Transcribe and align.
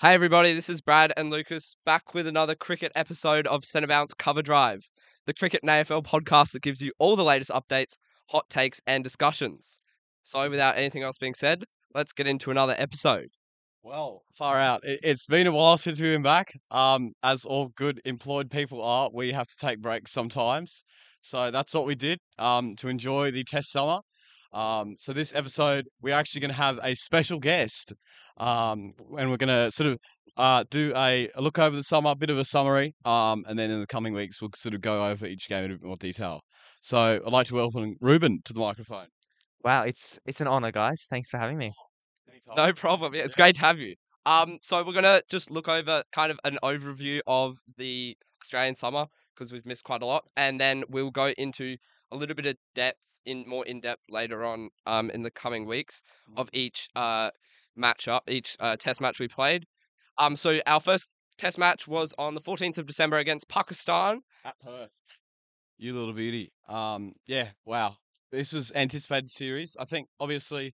Hey 0.00 0.14
everybody, 0.14 0.52
this 0.52 0.68
is 0.68 0.80
Brad 0.80 1.12
and 1.16 1.28
Lucas 1.28 1.74
back 1.84 2.14
with 2.14 2.28
another 2.28 2.54
cricket 2.54 2.92
episode 2.94 3.48
of 3.48 3.64
Centre 3.64 3.88
Bounce 3.88 4.14
Cover 4.14 4.42
Drive, 4.42 4.88
the 5.26 5.34
cricket 5.34 5.58
and 5.64 5.70
AFL 5.70 6.04
podcast 6.04 6.52
that 6.52 6.62
gives 6.62 6.80
you 6.80 6.92
all 7.00 7.16
the 7.16 7.24
latest 7.24 7.50
updates, 7.50 7.96
hot 8.28 8.48
takes, 8.48 8.80
and 8.86 9.02
discussions. 9.02 9.80
So, 10.22 10.48
without 10.48 10.78
anything 10.78 11.02
else 11.02 11.18
being 11.18 11.34
said, 11.34 11.64
let's 11.96 12.12
get 12.12 12.28
into 12.28 12.52
another 12.52 12.76
episode. 12.78 13.30
Well, 13.82 14.22
far 14.36 14.60
out. 14.60 14.84
It, 14.84 15.00
it's 15.02 15.26
been 15.26 15.48
a 15.48 15.52
while 15.52 15.78
since 15.78 16.00
we've 16.00 16.14
been 16.14 16.22
back. 16.22 16.52
Um, 16.70 17.10
as 17.24 17.44
all 17.44 17.72
good 17.74 18.00
employed 18.04 18.52
people 18.52 18.80
are, 18.80 19.10
we 19.12 19.32
have 19.32 19.48
to 19.48 19.56
take 19.56 19.80
breaks 19.80 20.12
sometimes. 20.12 20.84
So 21.22 21.50
that's 21.50 21.74
what 21.74 21.86
we 21.86 21.96
did. 21.96 22.20
Um, 22.38 22.76
to 22.76 22.86
enjoy 22.86 23.32
the 23.32 23.42
test 23.42 23.72
summer. 23.72 23.98
Um, 24.52 24.94
so 24.98 25.12
this 25.12 25.34
episode, 25.34 25.88
we're 26.00 26.14
actually 26.14 26.40
going 26.40 26.50
to 26.50 26.56
have 26.56 26.78
a 26.82 26.94
special 26.94 27.38
guest. 27.38 27.92
Um, 28.38 28.92
and 29.16 29.30
we're 29.30 29.36
going 29.36 29.48
to 29.48 29.70
sort 29.70 29.90
of 29.90 29.98
uh, 30.36 30.64
do 30.70 30.92
a, 30.96 31.28
a 31.34 31.42
look 31.42 31.58
over 31.58 31.74
the 31.74 31.82
summer, 31.82 32.10
a 32.10 32.16
bit 32.16 32.30
of 32.30 32.38
a 32.38 32.44
summary. 32.44 32.94
Um, 33.04 33.44
and 33.48 33.58
then 33.58 33.70
in 33.70 33.80
the 33.80 33.86
coming 33.86 34.14
weeks, 34.14 34.40
we'll 34.40 34.50
sort 34.54 34.74
of 34.74 34.80
go 34.80 35.06
over 35.06 35.26
each 35.26 35.48
game 35.48 35.64
in 35.64 35.72
a 35.72 35.74
bit 35.74 35.84
more 35.84 35.96
detail. 35.96 36.40
So 36.80 37.20
I'd 37.24 37.32
like 37.32 37.48
to 37.48 37.54
welcome 37.54 37.96
Rueben 38.02 38.44
to 38.44 38.52
the 38.52 38.60
microphone. 38.60 39.06
Wow, 39.64 39.82
it's 39.82 40.20
it's 40.24 40.40
an 40.40 40.46
honor, 40.46 40.70
guys. 40.70 41.06
Thanks 41.10 41.30
for 41.30 41.38
having 41.38 41.58
me. 41.58 41.72
No 42.56 42.72
problem. 42.72 43.14
Yeah, 43.14 43.22
it's 43.22 43.34
great 43.34 43.56
to 43.56 43.60
have 43.62 43.78
you. 43.78 43.94
Um, 44.24 44.58
so 44.62 44.84
we're 44.84 44.92
gonna 44.92 45.20
just 45.28 45.50
look 45.50 45.68
over 45.68 46.02
kind 46.12 46.30
of 46.30 46.38
an 46.44 46.58
overview 46.62 47.20
of 47.26 47.56
the 47.76 48.16
Australian 48.42 48.76
summer 48.76 49.06
because 49.34 49.52
we've 49.52 49.66
missed 49.66 49.84
quite 49.84 50.02
a 50.02 50.06
lot, 50.06 50.24
and 50.36 50.60
then 50.60 50.84
we'll 50.88 51.10
go 51.10 51.32
into 51.36 51.76
a 52.12 52.16
little 52.16 52.36
bit 52.36 52.46
of 52.46 52.56
depth 52.74 52.98
in 53.28 53.44
more 53.46 53.64
in 53.66 53.80
depth 53.80 54.04
later 54.10 54.44
on 54.44 54.70
um 54.86 55.10
in 55.10 55.22
the 55.22 55.30
coming 55.30 55.66
weeks 55.66 56.02
of 56.36 56.48
each 56.52 56.88
uh 56.96 57.30
matchup, 57.78 58.20
each 58.28 58.56
uh, 58.60 58.76
test 58.76 59.00
match 59.00 59.18
we 59.20 59.28
played. 59.28 59.64
Um, 60.18 60.36
so 60.36 60.58
our 60.66 60.80
first 60.80 61.06
test 61.38 61.58
match 61.58 61.86
was 61.86 62.12
on 62.18 62.34
the 62.34 62.40
14th 62.40 62.78
of 62.78 62.86
December 62.86 63.18
against 63.18 63.48
Pakistan. 63.48 64.22
At 64.44 64.58
Perth. 64.60 64.90
You 65.78 65.94
little 65.94 66.12
beauty. 66.12 66.52
Um, 66.68 67.12
yeah, 67.26 67.50
wow. 67.64 67.96
This 68.32 68.52
was 68.52 68.72
anticipated 68.74 69.30
series. 69.30 69.76
I 69.78 69.84
think 69.84 70.08
obviously 70.18 70.74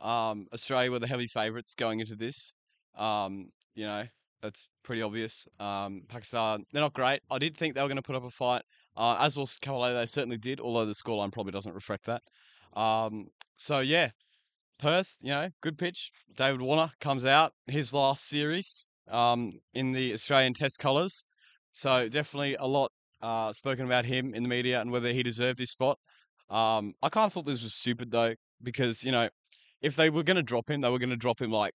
um 0.00 0.46
Australia 0.52 0.90
were 0.90 0.98
the 0.98 1.06
heavy 1.08 1.26
favourites 1.26 1.74
going 1.74 2.00
into 2.00 2.14
this. 2.14 2.52
Um, 2.96 3.50
you 3.74 3.84
know, 3.84 4.04
that's 4.42 4.68
pretty 4.84 5.02
obvious. 5.02 5.46
Um, 5.58 6.02
Pakistan, 6.08 6.64
they're 6.72 6.82
not 6.82 6.94
great. 6.94 7.20
I 7.30 7.38
did 7.38 7.56
think 7.56 7.74
they 7.74 7.82
were 7.82 7.88
going 7.88 7.96
to 7.96 8.02
put 8.02 8.14
up 8.14 8.24
a 8.24 8.30
fight. 8.30 8.62
Uh, 8.96 9.16
as 9.18 9.36
was 9.36 9.58
Cavalier, 9.58 9.94
they 9.94 10.06
certainly 10.06 10.38
did, 10.38 10.60
although 10.60 10.86
the 10.86 10.94
scoreline 10.94 11.32
probably 11.32 11.52
doesn't 11.52 11.74
reflect 11.74 12.06
that. 12.06 12.22
Um, 12.78 13.26
so 13.56 13.80
yeah, 13.80 14.10
Perth, 14.78 15.16
you 15.20 15.30
know, 15.30 15.50
good 15.62 15.78
pitch. 15.78 16.10
David 16.36 16.60
Warner 16.60 16.90
comes 17.00 17.24
out 17.24 17.52
his 17.66 17.92
last 17.92 18.28
series 18.28 18.86
um, 19.10 19.52
in 19.72 19.92
the 19.92 20.12
Australian 20.12 20.54
Test 20.54 20.78
colours. 20.78 21.24
So 21.72 22.08
definitely 22.08 22.56
a 22.56 22.66
lot 22.66 22.92
uh, 23.20 23.52
spoken 23.52 23.84
about 23.84 24.04
him 24.04 24.34
in 24.34 24.42
the 24.42 24.48
media 24.48 24.80
and 24.80 24.90
whether 24.90 25.12
he 25.12 25.22
deserved 25.22 25.58
his 25.58 25.70
spot. 25.70 25.98
Um, 26.50 26.92
I 27.02 27.08
kind 27.08 27.26
of 27.26 27.32
thought 27.32 27.46
this 27.46 27.62
was 27.62 27.74
stupid 27.74 28.10
though, 28.10 28.34
because 28.62 29.02
you 29.02 29.12
know, 29.12 29.28
if 29.80 29.96
they 29.96 30.10
were 30.10 30.22
going 30.22 30.36
to 30.36 30.42
drop 30.42 30.70
him, 30.70 30.80
they 30.80 30.90
were 30.90 30.98
going 30.98 31.10
to 31.10 31.16
drop 31.16 31.40
him 31.40 31.50
like 31.50 31.72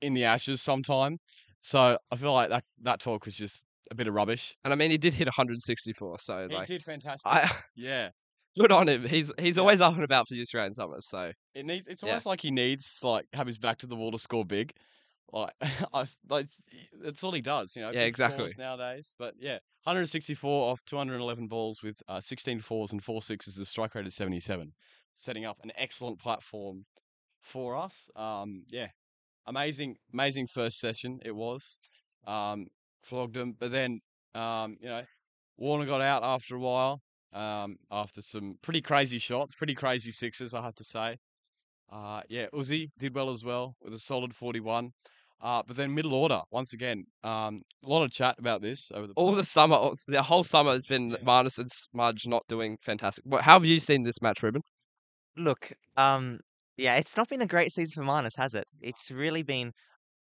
in 0.00 0.14
the 0.14 0.24
Ashes 0.24 0.62
sometime. 0.62 1.18
So 1.60 1.98
I 2.10 2.16
feel 2.16 2.32
like 2.32 2.50
that 2.50 2.64
that 2.82 3.00
talk 3.00 3.24
was 3.24 3.34
just 3.36 3.62
a 3.90 3.94
bit 3.94 4.08
of 4.08 4.14
rubbish. 4.14 4.56
And 4.64 4.72
I 4.72 4.76
mean, 4.76 4.90
he 4.90 4.98
did 4.98 5.14
hit 5.14 5.26
164, 5.26 6.18
so 6.20 6.48
He 6.48 6.54
like, 6.54 6.62
did 6.62 6.82
fantastic. 6.82 7.42
I 7.42 7.50
yeah, 7.74 8.10
good 8.58 8.72
on 8.72 8.88
him. 8.88 9.04
He's 9.06 9.32
he's 9.38 9.58
Yeah. 9.58 9.62
always 9.62 9.80
up 9.80 9.94
and 9.94 10.04
about 10.04 10.28
for 10.28 10.34
the 10.34 10.42
Australian 10.42 10.74
summer. 10.74 10.98
So 11.00 11.32
it 11.54 11.64
needs. 11.66 11.86
It's 11.88 12.02
Yeah. 12.02 12.10
almost 12.10 12.26
like 12.26 12.40
he 12.40 12.50
needs 12.50 12.98
to, 13.00 13.08
like 13.08 13.26
have 13.32 13.46
his 13.46 13.58
back 13.58 13.78
to 13.78 13.86
the 13.86 13.96
wall 13.96 14.10
to 14.12 14.18
score 14.18 14.44
big. 14.44 14.72
Like 15.32 15.52
I 15.94 16.06
like 16.28 16.48
that's 17.02 17.22
all 17.24 17.32
he 17.32 17.40
does. 17.40 17.74
You 17.76 17.82
know. 17.82 17.92
Yeah, 17.92 18.02
exactly. 18.02 18.54
Nowadays, 18.56 19.14
but 19.18 19.34
yeah, 19.38 19.58
164 19.84 20.70
off 20.70 20.80
211 20.86 21.48
balls 21.48 21.82
with 21.82 21.96
uh, 22.08 22.20
16 22.20 22.60
fours 22.60 22.92
and 22.92 23.02
four 23.02 23.22
sixes. 23.22 23.54
The 23.54 23.66
strike 23.66 23.94
rate 23.94 24.06
is 24.06 24.14
77, 24.16 24.72
setting 25.14 25.44
up 25.44 25.58
an 25.62 25.72
excellent 25.76 26.18
platform 26.20 26.84
for 27.42 27.76
us. 27.76 28.08
Um, 28.16 28.64
yeah, 28.68 28.88
amazing, 29.46 29.96
amazing 30.12 30.46
first 30.48 30.78
session 30.78 31.20
it 31.24 31.34
was. 31.34 31.78
Um, 32.26 32.66
flogged 33.04 33.36
him. 33.36 33.54
but 33.58 33.70
then 33.70 34.00
um, 34.34 34.76
you 34.80 34.88
know, 34.88 35.02
Warner 35.58 35.86
got 35.86 36.00
out 36.00 36.22
after 36.24 36.56
a 36.56 36.60
while. 36.60 37.00
Um, 37.32 37.76
after 37.90 38.22
some 38.22 38.58
pretty 38.62 38.80
crazy 38.80 39.18
shots, 39.18 39.54
pretty 39.56 39.74
crazy 39.74 40.12
sixes, 40.12 40.54
I 40.54 40.62
have 40.62 40.76
to 40.76 40.84
say. 40.84 41.16
Uh, 41.90 42.20
yeah, 42.28 42.46
Uzi 42.54 42.90
did 42.98 43.14
well 43.14 43.30
as 43.30 43.42
well 43.44 43.74
with 43.82 43.92
a 43.92 43.98
solid 43.98 44.34
41. 44.34 44.90
Uh, 45.42 45.62
but 45.66 45.76
then 45.76 45.94
middle 45.94 46.14
order 46.14 46.40
once 46.52 46.72
again. 46.72 47.04
Um, 47.24 47.62
a 47.84 47.88
lot 47.88 48.04
of 48.04 48.12
chat 48.12 48.36
about 48.38 48.62
this 48.62 48.90
over 48.94 49.08
the 49.08 49.12
all 49.14 49.32
the 49.32 49.44
summer, 49.44 49.90
the 50.06 50.22
whole 50.22 50.44
summer 50.44 50.70
has 50.72 50.86
been 50.86 51.10
Yeah. 51.10 51.16
Marnus 51.24 51.58
and 51.58 51.70
Smudge 51.70 52.26
not 52.26 52.44
doing 52.48 52.78
fantastic. 52.80 53.24
What, 53.26 53.42
how 53.42 53.54
have 53.54 53.66
you 53.66 53.80
seen 53.80 54.04
this 54.04 54.22
match, 54.22 54.40
Rueben? 54.40 54.60
Look, 55.36 55.72
um, 55.96 56.38
yeah, 56.76 56.94
it's 56.96 57.16
not 57.16 57.28
been 57.28 57.42
a 57.42 57.46
great 57.46 57.72
season 57.72 58.02
for 58.02 58.08
Marnus, 58.08 58.36
has 58.36 58.54
it? 58.54 58.66
It's 58.80 59.10
really 59.10 59.42
been. 59.42 59.72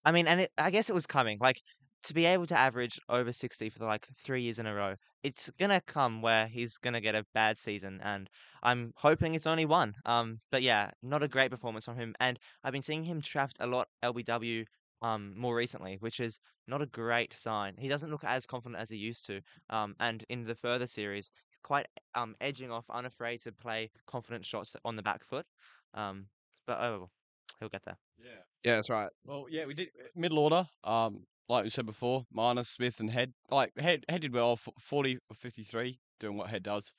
I 0.04 0.12
mean, 0.12 0.26
and 0.26 0.40
it, 0.40 0.50
I 0.58 0.70
guess 0.70 0.88
it 0.88 0.94
was 0.94 1.06
coming. 1.06 1.38
Like 1.40 1.60
to 2.04 2.14
be 2.14 2.24
able 2.26 2.46
to 2.46 2.58
average 2.58 2.98
over 3.08 3.32
sixty 3.32 3.68
for 3.70 3.84
like 3.86 4.06
three 4.14 4.42
years 4.42 4.58
in 4.58 4.66
a 4.66 4.74
row, 4.74 4.96
it's 5.22 5.50
gonna 5.58 5.80
come 5.80 6.22
where 6.22 6.46
he's 6.48 6.78
gonna 6.78 7.00
get 7.00 7.14
a 7.14 7.24
bad 7.34 7.58
season, 7.58 8.00
and 8.02 8.28
I'm 8.62 8.92
hoping 8.96 9.34
it's 9.34 9.46
only 9.46 9.64
one. 9.66 9.94
Um, 10.04 10.40
but 10.50 10.62
yeah, 10.62 10.90
not 11.02 11.22
a 11.22 11.28
great 11.28 11.50
performance 11.50 11.84
from 11.84 11.96
him, 11.96 12.14
and 12.20 12.38
I've 12.64 12.72
been 12.72 12.82
seeing 12.82 13.04
him 13.04 13.20
trapped 13.22 13.58
a 13.60 13.66
lot 13.66 13.88
LBW. 14.02 14.66
Um, 15.02 15.36
more 15.36 15.56
recently, 15.56 15.96
which 15.96 16.20
is 16.20 16.38
not 16.68 16.80
a 16.80 16.86
great 16.86 17.32
sign. 17.32 17.74
He 17.76 17.88
doesn't 17.88 18.10
look 18.10 18.22
as 18.22 18.46
confident 18.46 18.80
as 18.80 18.88
he 18.88 18.96
used 18.96 19.26
to. 19.26 19.40
Um, 19.68 19.96
and 19.98 20.24
in 20.28 20.44
the 20.44 20.54
further 20.54 20.86
series, 20.86 21.28
quite 21.64 21.86
um 22.14 22.36
edging 22.40 22.70
off, 22.70 22.88
unafraid 22.88 23.40
to 23.42 23.52
play 23.52 23.90
confident 24.06 24.44
shots 24.44 24.76
on 24.84 24.94
the 24.94 25.02
back 25.02 25.24
foot. 25.24 25.46
Um, 25.94 26.28
but 26.66 26.80
oh, 26.80 27.10
he'll 27.58 27.68
get 27.68 27.82
there. 27.84 27.96
Yeah. 28.18 28.42
Yeah, 28.64 28.76
that's 28.76 28.90
right. 28.90 29.10
Well, 29.24 29.46
yeah, 29.50 29.64
we 29.66 29.74
did 29.74 29.88
middle 30.14 30.38
order. 30.38 30.64
Um, 30.84 31.24
like 31.52 31.64
we 31.64 31.70
said 31.70 31.86
before, 31.86 32.24
Marnus, 32.34 32.66
Smith, 32.68 32.98
and 33.00 33.10
Head. 33.10 33.32
Like 33.50 33.78
Head, 33.78 34.04
Head 34.08 34.22
did 34.22 34.32
well, 34.34 34.58
forty 34.80 35.18
or 35.30 35.36
fifty-three, 35.36 35.98
doing 36.18 36.36
what 36.36 36.48
Head 36.48 36.62
does. 36.62 36.92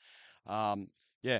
Um, 0.47 0.88
yeah, 1.24 1.40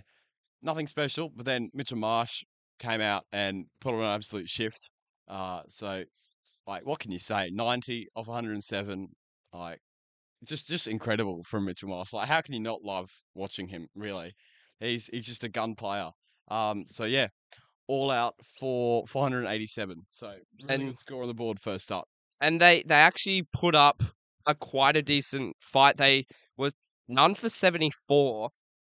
nothing 0.62 0.88
special. 0.88 1.29
But 1.35 1.46
then 1.46 1.69
Mitchell 1.73 1.97
Marsh 1.97 2.44
came 2.79 3.02
out 3.02 3.23
and 3.31 3.66
put 3.79 3.94
on 3.94 4.00
an 4.02 4.06
absolute 4.16 4.50
shift. 4.50 4.91
Uh, 5.28 5.62
so 5.68 6.03
like, 6.68 6.85
what 6.85 7.00
can 7.00 7.12
you 7.12 7.19
say? 7.19 7.50
Ninety 7.53 8.07
off 8.16 8.28
one 8.28 8.35
hundred 8.35 8.53
and 8.53 8.63
seven. 8.63 9.09
Like, 9.53 9.79
just 10.44 10.68
just 10.68 10.88
incredible 10.88 11.44
from 11.44 11.66
Mitchell 11.66 11.90
Marsh. 11.90 12.13
Like, 12.13 12.28
how 12.28 12.41
can 12.41 12.56
you 12.56 12.59
not 12.62 12.81
love 12.84 13.12
watching 13.35 13.68
him? 13.68 13.88
Really, 13.96 14.34
he's 14.79 15.06
he's 15.07 15.28
just 15.28 15.44
a 15.44 15.50
gun 15.50 15.75
player. 15.75 16.09
Um, 16.50 16.84
so 16.88 17.03
yeah, 17.06 17.28
all 17.88 18.09
out 18.12 18.34
for 18.59 19.06
487. 19.07 19.97
So 20.09 20.34
really 20.68 20.88
And- 20.88 20.97
score 20.97 21.22
on 21.22 21.28
the 21.28 21.34
board 21.34 21.59
first 21.59 21.91
up. 21.91 22.07
And 22.42 22.62
they 22.62 22.84
they 22.86 22.96
actually 22.96 23.44
put 23.54 23.76
up 23.76 24.04
a 24.46 24.56
quite 24.56 24.96
a 24.98 25.02
decent 25.02 25.56
fight. 25.60 25.98
They 25.98 26.26
was 26.58 26.74
none 27.08 27.36
for 27.36 27.50
74 27.50 28.50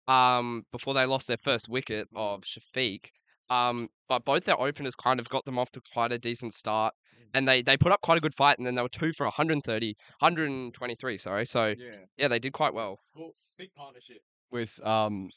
um 0.07 0.63
before 0.72 0.94
they 0.94 1.06
lost 1.06 1.28
their 1.28 1.38
first 1.38 1.68
wicket 1.69 2.07
of 2.16 2.41
Shafique. 2.44 3.09
Um, 3.50 3.90
but 4.09 4.25
both 4.25 4.46
their 4.46 4.59
openers 4.59 4.96
kind 4.96 5.19
of 5.19 5.29
got 5.29 5.46
them 5.46 5.59
off 5.59 5.72
to 5.72 5.81
quite 5.94 6.12
a 6.12 6.18
decent 6.18 6.53
start. 6.53 6.94
And 7.34 7.47
they, 7.47 7.62
they 7.62 7.75
put 7.75 7.91
up 7.91 8.01
quite 8.01 8.18
a 8.18 8.22
good 8.22 8.34
fight, 8.34 8.57
and 8.57 8.66
then 8.66 8.75
they 8.75 8.81
were 8.81 8.88
two 8.90 9.12
for 9.12 9.25
130, 9.25 9.96
123, 10.19 11.17
sorry. 11.17 11.46
So, 11.46 11.75
Yeah. 11.78 12.06
yeah, 12.17 12.28
they 12.29 12.40
did 12.40 12.53
quite 12.53 12.73
well. 12.73 13.00
Well, 13.13 13.31
big 13.57 13.73
partnership 13.75 14.22
with 14.52 14.79
um 14.85 15.29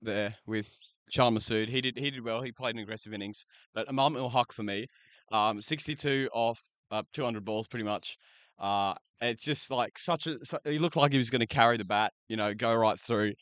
there 0.00 0.36
with 0.46 0.78
Shan 1.10 1.34
Masood. 1.34 1.68
He 1.68 1.80
did 1.80 1.98
he 1.98 2.10
did 2.10 2.22
well. 2.22 2.42
He 2.42 2.52
played 2.52 2.76
an 2.76 2.80
aggressive 2.82 3.12
innings. 3.12 3.44
But 3.74 3.88
Imam 3.88 4.16
ul 4.16 4.30
Haq 4.30 4.52
for 4.52 4.62
me, 4.62 4.86
um, 5.32 5.60
62 5.60 6.30
off 6.32 6.60
uh, 6.90 7.02
200 7.12 7.44
balls 7.44 7.68
pretty 7.68 7.84
much. 7.84 8.18
Uh, 8.58 8.94
it's 9.20 9.42
just 9.42 9.70
like 9.70 9.98
such 9.98 10.26
a. 10.26 10.38
He 10.64 10.78
looked 10.78 10.96
like 10.96 11.12
he 11.12 11.18
was 11.18 11.30
going 11.30 11.40
to 11.40 11.46
carry 11.46 11.76
the 11.76 11.84
bat, 11.84 12.12
you 12.28 12.36
know, 12.36 12.52
go 12.54 12.74
right 12.74 12.98
through, 12.98 13.32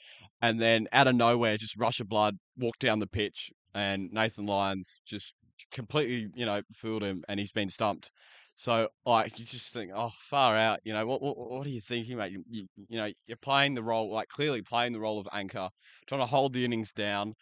and 0.41 0.61
then 0.61 0.87
out 0.93 1.09
of 1.09 1.17
nowhere, 1.17 1.57
just 1.57 1.77
rush 1.77 2.01
of 2.01 2.09
blood, 2.09 2.37
walk 2.57 2.79
down 2.79 3.01
the 3.01 3.07
pitch, 3.07 3.51
and 3.75 4.11
Nathan 4.13 4.47
Lyons 4.47 5.01
just 5.07 5.35
completely, 5.73 6.29
you 6.35 6.47
know, 6.47 6.63
fooled 6.75 7.03
him, 7.03 7.25
and 7.29 7.41
he's 7.41 7.53
been 7.53 7.69
stumped. 7.69 8.11
So 8.57 8.89
like 9.05 9.39
you 9.39 9.45
just 9.45 9.73
think, 9.73 9.91
oh, 9.95 10.13
far 10.17 10.57
out. 10.57 10.81
You 10.85 10.93
know 10.93 11.07
what? 11.07 11.21
What, 11.21 11.37
what 11.37 11.67
are 11.67 11.71
you 11.71 11.81
thinking, 11.81 12.19
mate? 12.19 12.33
You, 12.33 12.45
you, 12.49 12.67
you 12.89 12.99
know, 12.99 13.11
you're 13.27 13.37
playing 13.37 13.75
the 13.75 13.83
role, 13.83 14.13
like 14.13 14.29
clearly 14.29 14.63
playing 14.63 14.93
the 14.93 15.01
role 15.01 15.19
of 15.19 15.27
anchor, 15.33 15.69
trying 16.07 16.21
to 16.21 16.27
hold 16.27 16.53
the 16.53 16.65
innings 16.65 16.93
down, 16.93 17.35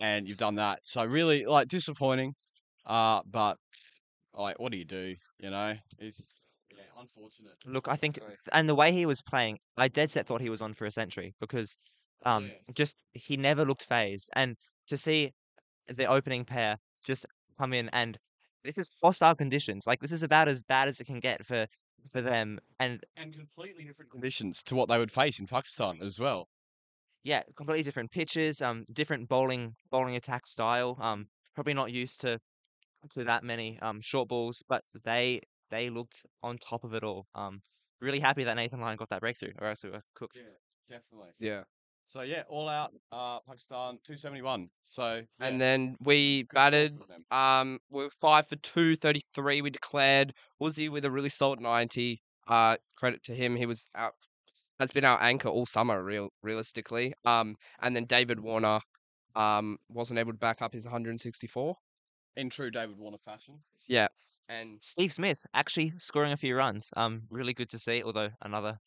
and 0.00 0.26
you've 0.26 0.38
done 0.38 0.54
that. 0.56 0.80
So 0.84 1.04
really, 1.04 1.44
like 1.44 1.68
disappointing. 1.68 2.34
Uh, 2.86 3.20
but 3.30 3.56
like, 4.34 4.58
what 4.58 4.72
do 4.72 4.78
you 4.78 4.84
do? 4.84 5.16
You 5.38 5.50
know, 5.50 5.74
it's 5.98 6.28
yeah, 6.70 6.84
unfortunate. 6.96 7.56
Look, 7.64 7.88
I 7.88 7.96
think, 7.96 8.18
Sorry. 8.18 8.36
and 8.52 8.68
the 8.68 8.74
way 8.74 8.92
he 8.92 9.06
was 9.06 9.22
playing, 9.22 9.58
I 9.76 9.88
dead 9.88 10.10
set 10.10 10.26
thought 10.26 10.40
he 10.40 10.50
was 10.50 10.60
on 10.60 10.74
for 10.74 10.84
a 10.86 10.90
century 10.90 11.34
because, 11.40 11.76
um, 12.24 12.46
Yeah. 12.46 12.74
just 12.74 12.96
he 13.12 13.36
never 13.36 13.64
looked 13.64 13.84
phased, 13.84 14.30
and 14.34 14.56
to 14.88 14.96
see 14.96 15.32
the 15.88 16.06
opening 16.06 16.44
pair 16.44 16.78
just 17.04 17.26
come 17.58 17.72
in 17.74 17.88
and 17.90 18.18
this 18.64 18.78
is 18.78 18.90
hostile 19.02 19.34
conditions. 19.36 19.86
Like 19.86 20.00
this 20.00 20.12
is 20.12 20.22
about 20.24 20.48
as 20.48 20.62
bad 20.62 20.88
as 20.88 21.00
it 21.00 21.04
can 21.06 21.20
get 21.20 21.46
for 21.46 21.66
for 22.10 22.22
them. 22.22 22.60
And 22.80 23.04
And 23.16 23.34
completely 23.34 23.84
different 23.84 24.12
conditions 24.12 24.62
to 24.64 24.76
what 24.76 24.88
they 24.88 24.98
would 24.98 25.10
face 25.10 25.40
in 25.40 25.46
Pakistan 25.48 26.00
as 26.00 26.20
well. 26.20 26.48
yeah, 27.22 27.42
completely 27.56 27.82
different 27.82 28.10
pitches, 28.10 28.60
um, 28.60 28.84
different 28.92 29.28
bowling 29.28 29.76
bowling 29.90 30.16
attack 30.16 30.46
style. 30.46 30.96
Um, 31.00 31.28
probably 31.54 31.74
not 31.74 31.92
used 31.92 32.20
to 32.22 32.38
to 33.10 33.24
that 33.24 33.44
many 33.44 33.78
um 33.80 34.00
short 34.00 34.28
balls, 34.28 34.62
but 34.68 34.82
they 35.04 35.40
they 35.70 35.90
looked 35.90 36.24
on 36.42 36.58
top 36.58 36.84
of 36.84 36.94
it 36.94 37.04
all. 37.04 37.26
Um, 37.34 37.62
really 38.00 38.20
happy 38.20 38.44
that 38.44 38.54
Nathan 38.54 38.80
Lyon 38.80 38.96
got 38.96 39.08
that 39.10 39.20
breakthrough, 39.20 39.52
or 39.60 39.68
else 39.68 39.82
we 39.82 39.90
were 39.90 40.02
cooked. 40.14 40.36
Yeah, 40.36 40.98
definitely. 40.98 41.32
Yeah. 41.38 41.62
So 42.06 42.20
yeah, 42.20 42.42
all 42.48 42.68
out, 42.68 42.92
uh, 43.12 43.38
Pakistan 43.48 43.98
two 44.04 44.16
seventy 44.16 44.42
one. 44.42 44.68
So 44.82 45.22
And 45.40 45.60
then 45.60 45.96
we 46.00 46.42
good 46.42 46.54
batted. 46.54 46.98
Um, 47.30 47.78
we 47.90 48.04
were 48.04 48.10
five 48.10 48.46
for 48.46 48.56
two 48.56 48.96
thirty 48.96 49.22
three. 49.34 49.62
We 49.62 49.70
declared 49.70 50.34
Uzi 50.60 50.90
with 50.90 51.04
a 51.04 51.10
really 51.10 51.30
solid 51.30 51.60
ninety. 51.60 52.20
Uh, 52.46 52.76
credit 52.94 53.22
to 53.24 53.34
him. 53.34 53.56
He 53.56 53.64
was 53.64 53.86
out. 53.94 54.12
Has 54.78 54.92
been 54.92 55.04
our 55.04 55.20
anchor 55.22 55.48
all 55.48 55.66
summer, 55.66 56.04
real 56.04 56.28
realistically. 56.42 57.14
Um, 57.24 57.54
and 57.80 57.96
then 57.96 58.04
David 58.04 58.40
Warner, 58.40 58.80
um, 59.34 59.78
wasn't 59.88 60.18
able 60.18 60.32
to 60.32 60.38
back 60.38 60.60
up 60.60 60.74
his 60.74 60.84
one 60.84 60.92
hundred 60.92 61.10
and 61.10 61.20
sixty 61.20 61.46
four. 61.46 61.76
In 62.36 62.50
true 62.50 62.70
David 62.70 62.98
Warner 62.98 63.18
fashion. 63.24 63.54
Yeah. 63.86 64.08
And 64.48 64.82
Steve 64.82 65.12
Smith 65.12 65.38
actually 65.54 65.92
scoring 65.98 66.32
a 66.32 66.36
few 66.36 66.56
runs. 66.56 66.90
Um, 66.96 67.22
really 67.30 67.54
good 67.54 67.70
to 67.70 67.78
see. 67.78 68.02
Although 68.02 68.30
another 68.42 68.78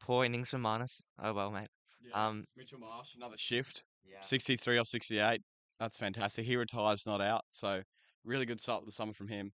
poor 0.00 0.24
innings 0.24 0.50
from 0.50 0.62
Marnus. 0.62 1.00
Oh 1.22 1.32
well, 1.32 1.50
mate. 1.50 1.68
Um, 2.12 2.44
Mitchell 2.54 2.78
Marsh, 2.78 3.14
another 3.16 3.38
shift, 3.38 3.82
yeah. 4.04 4.20
sixty 4.20 4.56
three 4.56 4.76
off 4.76 4.88
sixty 4.88 5.18
eight. 5.18 5.40
That's 5.80 5.96
fantastic. 5.96 6.44
He 6.44 6.56
retires 6.56 7.06
not 7.06 7.22
out, 7.22 7.44
so 7.50 7.82
really 8.24 8.44
good 8.44 8.60
start 8.60 8.80
of 8.82 8.86
the 8.86 8.92
summer 8.92 9.14
from 9.14 9.28
him. 9.28 9.52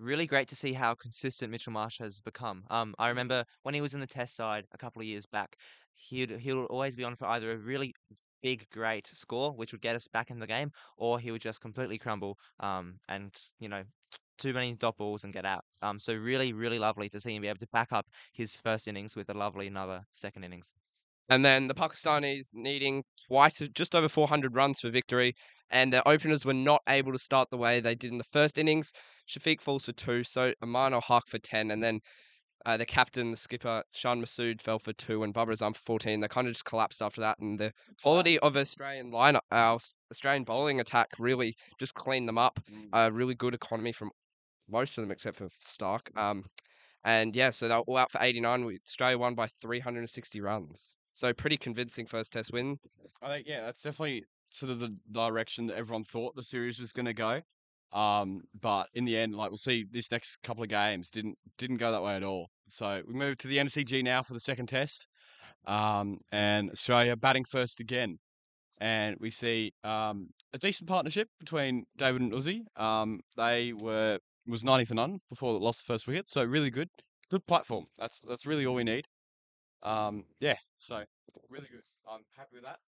really 0.00 0.26
great 0.26 0.48
to 0.48 0.56
see 0.56 0.72
how 0.72 0.94
consistent 0.94 1.50
Mitchell 1.50 1.72
Marsh 1.72 1.98
has 1.98 2.20
become. 2.20 2.64
Um, 2.70 2.94
I 2.98 3.08
remember 3.08 3.44
when 3.62 3.74
he 3.74 3.80
was 3.80 3.94
in 3.94 4.00
the 4.00 4.06
Test 4.06 4.34
side 4.34 4.64
a 4.72 4.78
couple 4.78 5.00
of 5.00 5.06
years 5.06 5.26
back, 5.26 5.56
he'd 5.94 6.30
he'll 6.30 6.64
always 6.64 6.96
be 6.96 7.04
on 7.04 7.16
for 7.16 7.26
either 7.26 7.52
a 7.52 7.56
really 7.56 7.94
big, 8.42 8.66
great 8.70 9.06
score, 9.06 9.52
which 9.52 9.72
would 9.72 9.80
get 9.80 9.96
us 9.96 10.06
back 10.06 10.30
in 10.30 10.38
the 10.38 10.46
game, 10.46 10.70
or 10.96 11.18
he 11.18 11.30
would 11.30 11.42
just 11.42 11.60
completely 11.60 11.98
crumble. 11.98 12.38
Um, 12.60 12.98
and 13.08 13.34
you 13.58 13.68
know, 13.68 13.82
too 14.38 14.52
many 14.52 14.74
dot 14.74 14.96
balls 14.96 15.24
and 15.24 15.32
get 15.32 15.44
out. 15.44 15.64
Um, 15.82 16.00
so 16.00 16.14
really, 16.14 16.52
really 16.52 16.78
lovely 16.78 17.08
to 17.10 17.20
see 17.20 17.34
him 17.34 17.42
be 17.42 17.48
able 17.48 17.58
to 17.58 17.68
back 17.68 17.92
up 17.92 18.06
his 18.32 18.56
first 18.56 18.88
innings 18.88 19.14
with 19.14 19.28
a 19.30 19.34
lovely 19.34 19.66
another 19.66 20.02
second 20.14 20.44
innings. 20.44 20.72
And 21.28 21.44
then 21.44 21.68
the 21.68 21.74
Pakistanis 21.74 22.48
needing 22.52 23.04
twice, 23.28 23.62
just 23.72 23.94
over 23.94 24.08
400 24.08 24.56
runs 24.56 24.80
for 24.80 24.90
victory, 24.90 25.34
and 25.70 25.92
their 25.92 26.06
openers 26.08 26.44
were 26.44 26.52
not 26.52 26.82
able 26.88 27.12
to 27.12 27.18
start 27.18 27.50
the 27.50 27.56
way 27.56 27.78
they 27.78 27.94
did 27.94 28.10
in 28.10 28.18
the 28.18 28.24
first 28.24 28.58
innings. 28.58 28.92
Shafique 29.28 29.60
falls 29.60 29.84
for 29.84 29.92
two, 29.92 30.24
so 30.24 30.52
Imam 30.60 30.92
ul 30.92 31.00
Haq 31.00 31.28
for 31.28 31.38
10, 31.38 31.70
and 31.70 31.80
then 31.80 32.00
uh, 32.66 32.76
the 32.76 32.86
captain, 32.86 33.30
the 33.30 33.36
skipper, 33.36 33.82
Shan 33.92 34.20
Masood 34.22 34.60
fell 34.60 34.78
for 34.78 34.92
two, 34.92 35.22
and 35.22 35.32
Babar 35.34 35.54
Azam 35.54 35.74
for 35.74 35.82
14. 35.82 36.20
They 36.20 36.28
kind 36.28 36.46
of 36.46 36.52
just 36.54 36.64
collapsed 36.64 37.02
after 37.02 37.20
that, 37.20 37.38
and 37.38 37.58
the 37.58 37.72
quality 38.02 38.38
of 38.40 38.56
Australian 38.56 39.10
lineup, 39.10 39.40
our 39.50 39.76
s- 39.76 39.94
Australian 40.10 40.44
bowling 40.44 40.80
attack 40.80 41.08
really 41.18 41.56
just 41.78 41.94
cleaned 41.94 42.28
them 42.28 42.38
up. 42.38 42.60
A 42.92 43.10
really 43.12 43.34
good 43.34 43.54
economy 43.54 43.92
from 43.92 44.10
most 44.68 44.96
of 44.98 45.02
them 45.02 45.10
except 45.10 45.36
for 45.36 45.48
Stark. 45.60 46.10
Um, 46.16 46.44
and 47.04 47.34
yeah, 47.34 47.50
so 47.50 47.68
they're 47.68 47.78
all 47.78 47.96
out 47.96 48.10
for 48.10 48.20
89. 48.22 48.64
Australia 48.86 49.18
won 49.18 49.34
by 49.34 49.46
360 49.46 50.40
runs. 50.40 50.96
So 51.14 51.32
pretty 51.34 51.56
convincing 51.56 52.06
first 52.06 52.32
test 52.32 52.52
win. 52.52 52.78
I 53.22 53.28
think 53.28 53.46
yeah, 53.46 53.62
that's 53.62 53.82
definitely 53.82 54.24
sort 54.50 54.70
of 54.72 54.80
the 54.80 54.96
direction 55.12 55.66
that 55.66 55.76
everyone 55.76 56.04
thought 56.04 56.34
the 56.34 56.42
series 56.44 56.78
was 56.80 56.92
going 56.92 57.06
to 57.06 57.14
go. 57.14 57.42
Um, 57.92 58.42
but 58.60 58.88
in 58.94 59.04
the 59.04 59.16
end, 59.16 59.34
like 59.34 59.50
we'll 59.50 59.58
see, 59.58 59.84
this 59.90 60.10
next 60.10 60.38
couple 60.42 60.62
of 60.62 60.68
games 60.68 61.10
didn't 61.10 61.36
didn't 61.58 61.78
go 61.78 61.90
that 61.90 62.02
way 62.02 62.14
at 62.14 62.22
all. 62.22 62.48
So 62.68 63.02
we 63.06 63.14
move 63.14 63.38
to 63.38 63.48
the 63.48 63.58
MCG 63.58 64.04
now 64.04 64.22
for 64.22 64.32
the 64.32 64.40
second 64.40 64.68
test, 64.68 65.06
um, 65.66 66.18
and 66.30 66.70
Australia 66.70 67.16
batting 67.16 67.44
first 67.44 67.80
again, 67.80 68.18
and 68.78 69.16
we 69.18 69.30
see 69.30 69.72
um, 69.82 70.28
a 70.52 70.58
decent 70.58 70.88
partnership 70.88 71.28
between 71.38 71.84
David 71.96 72.22
and 72.22 72.32
Uzi. 72.32 72.60
Um, 72.80 73.20
they 73.36 73.72
were 73.72 74.18
was 74.46 74.62
ninety 74.62 74.84
for 74.84 74.94
none 74.94 75.18
before 75.28 75.52
they 75.52 75.64
lost 75.64 75.84
the 75.84 75.92
first 75.92 76.06
wicket, 76.06 76.28
so 76.28 76.44
really 76.44 76.70
good, 76.70 76.90
good 77.30 77.46
platform. 77.46 77.86
That's 77.98 78.20
that's 78.28 78.46
really 78.46 78.66
all 78.66 78.76
we 78.76 78.84
need. 78.84 79.06
Um, 79.82 80.24
yeah, 80.38 80.56
so 80.78 81.02
really 81.48 81.68
good. 81.70 81.82
I'm 82.08 82.22
happy 82.36 82.56
with 82.56 82.64
that. 82.64 82.78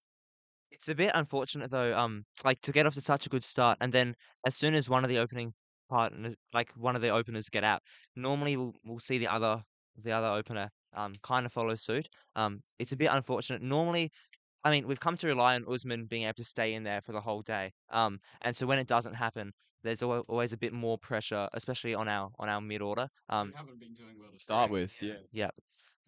It's 0.72 0.88
a 0.88 0.94
bit 0.94 1.12
unfortunate 1.14 1.70
though, 1.70 1.96
um, 1.96 2.24
like 2.44 2.60
to 2.62 2.72
get 2.72 2.86
off 2.86 2.94
to 2.94 3.00
such 3.00 3.26
a 3.26 3.28
good 3.28 3.44
start, 3.44 3.78
and 3.80 3.92
then 3.92 4.14
as 4.46 4.56
soon 4.56 4.74
as 4.74 4.88
one 4.88 5.04
of 5.04 5.10
the 5.10 5.18
opening 5.18 5.52
partner, 5.88 6.34
like 6.52 6.72
one 6.76 6.96
of 6.96 7.02
the 7.02 7.10
openers 7.10 7.48
get 7.48 7.64
out, 7.64 7.82
normally 8.16 8.56
we'll 8.56 8.74
we'll 8.84 8.98
see 8.98 9.18
the 9.18 9.28
other 9.28 9.62
the 9.96 10.12
other 10.12 10.28
opener 10.28 10.70
um 10.94 11.14
kind 11.22 11.46
of 11.46 11.52
follow 11.52 11.74
suit. 11.74 12.08
Um, 12.36 12.62
it's 12.78 12.92
a 12.92 12.96
bit 12.96 13.10
unfortunate. 13.12 13.62
Normally, 13.62 14.10
I 14.64 14.70
mean, 14.70 14.86
we've 14.86 15.00
come 15.00 15.16
to 15.18 15.26
rely 15.26 15.54
on 15.54 15.64
Usman 15.68 16.06
being 16.06 16.24
able 16.24 16.34
to 16.34 16.44
stay 16.44 16.74
in 16.74 16.84
there 16.84 17.00
for 17.00 17.12
the 17.12 17.20
whole 17.20 17.42
day. 17.42 17.72
Um, 17.90 18.20
and 18.42 18.56
so 18.56 18.66
when 18.66 18.78
it 18.78 18.86
doesn't 18.86 19.14
happen, 19.14 19.52
there's 19.82 20.02
al- 20.02 20.24
always 20.28 20.52
a 20.52 20.56
bit 20.56 20.72
more 20.72 20.98
pressure, 20.98 21.48
especially 21.52 21.94
on 21.94 22.08
our 22.08 22.30
on 22.38 22.48
our 22.48 22.60
mid 22.60 22.82
order. 22.82 23.08
Um, 23.28 23.48
we 23.48 23.54
haven't 23.56 23.80
been 23.80 23.94
doing 23.94 24.14
well 24.18 24.30
to 24.32 24.38
start 24.38 24.70
with. 24.70 25.00
Yeah. 25.02 25.14
yeah. 25.32 25.50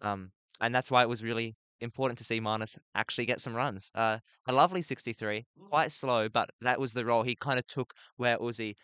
Um, 0.01 0.31
and 0.61 0.73
that's 0.73 0.89
why 0.89 1.03
it 1.03 1.09
was 1.09 1.23
really 1.23 1.55
important 1.85 2.17
to 2.17 2.25
see 2.25 2.41
Marnus 2.41 2.77
actually 2.93 3.25
get 3.25 3.39
some 3.39 3.55
runs. 3.55 3.91
Uh, 3.95 4.17
a 4.47 4.51
lovely 4.53 4.81
63, 4.81 5.45
quite 5.69 5.91
slow, 5.91 6.27
but 6.27 6.49
that 6.61 6.79
was 6.79 6.91
the 6.91 7.05
role. 7.05 7.23
He 7.23 7.35
kind 7.35 7.57
of 7.57 7.65
took 7.67 7.93
where 8.17 8.37
Uzi 8.37 8.75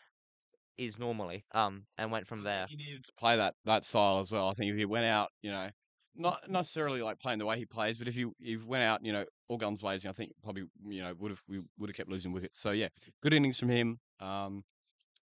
is 0.77 0.98
normally, 0.98 1.44
um, 1.53 1.86
and 1.98 2.12
went 2.12 2.27
from 2.27 2.44
there. 2.44 2.65
He 2.69 2.77
needed 2.77 3.03
to 3.03 3.12
play 3.19 3.36
that 3.36 3.56
that 3.65 3.83
style 3.83 4.19
as 4.19 4.31
well. 4.31 4.48
I 4.48 4.53
think 4.53 4.71
if 4.71 4.77
he 4.77 4.86
went 4.86 5.06
out, 5.06 5.30
you 5.42 5.51
know, 5.51 5.69
not 6.15 6.50
necessarily 6.50 7.01
like 7.01 7.19
playing 7.19 7.39
the 7.39 7.45
way 7.45 7.57
he 7.57 7.65
plays, 7.65 7.98
but 7.98 8.07
if 8.07 8.15
he 8.15 8.25
he 8.39 8.57
went 8.57 8.83
out, 8.83 9.03
you 9.03 9.13
know, 9.13 9.25
all 9.48 9.57
guns 9.57 9.80
blazing, 9.80 10.09
I 10.09 10.13
think 10.13 10.31
probably 10.44 10.63
you 10.88 11.03
know 11.03 11.13
would 11.19 11.31
have 11.31 11.42
we 11.48 11.62
would 11.77 11.89
have 11.89 11.95
kept 11.95 12.09
losing 12.09 12.31
wickets. 12.31 12.59
So 12.59 12.71
yeah, 12.71 12.88
good 13.21 13.33
innings 13.33 13.59
from 13.59 13.69
him. 13.69 14.00
Um, 14.19 14.63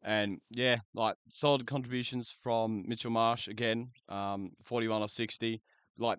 and 0.03 0.39
yeah, 0.51 0.79
like 0.95 1.17
solid 1.29 1.67
contributions 1.67 2.31
from 2.31 2.85
Mitchell 2.87 3.11
Marsh 3.11 3.49
again. 3.49 3.91
Um, 4.09 4.53
forty 4.63 4.89
one 4.89 5.03
off 5.03 5.11
sixty. 5.11 5.63
Like 5.99 6.19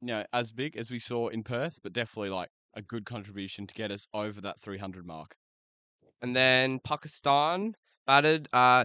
you 0.00 0.08
know 0.08 0.24
as 0.32 0.50
big 0.50 0.76
as 0.76 0.90
we 0.90 0.98
saw 0.98 1.28
in 1.28 1.42
Perth, 1.42 1.78
but 1.82 1.92
definitely 1.92 2.30
like 2.30 2.50
a 2.74 2.82
good 2.82 3.06
contribution 3.06 3.66
to 3.66 3.74
get 3.74 3.90
us 3.90 4.06
over 4.14 4.40
that 4.42 4.60
three 4.60 4.78
hundred 4.78 5.06
mark. 5.06 5.34
And 6.22 6.34
then 6.34 6.80
Pakistan 6.84 7.74
batted. 8.06 8.48
Uh, 8.52 8.84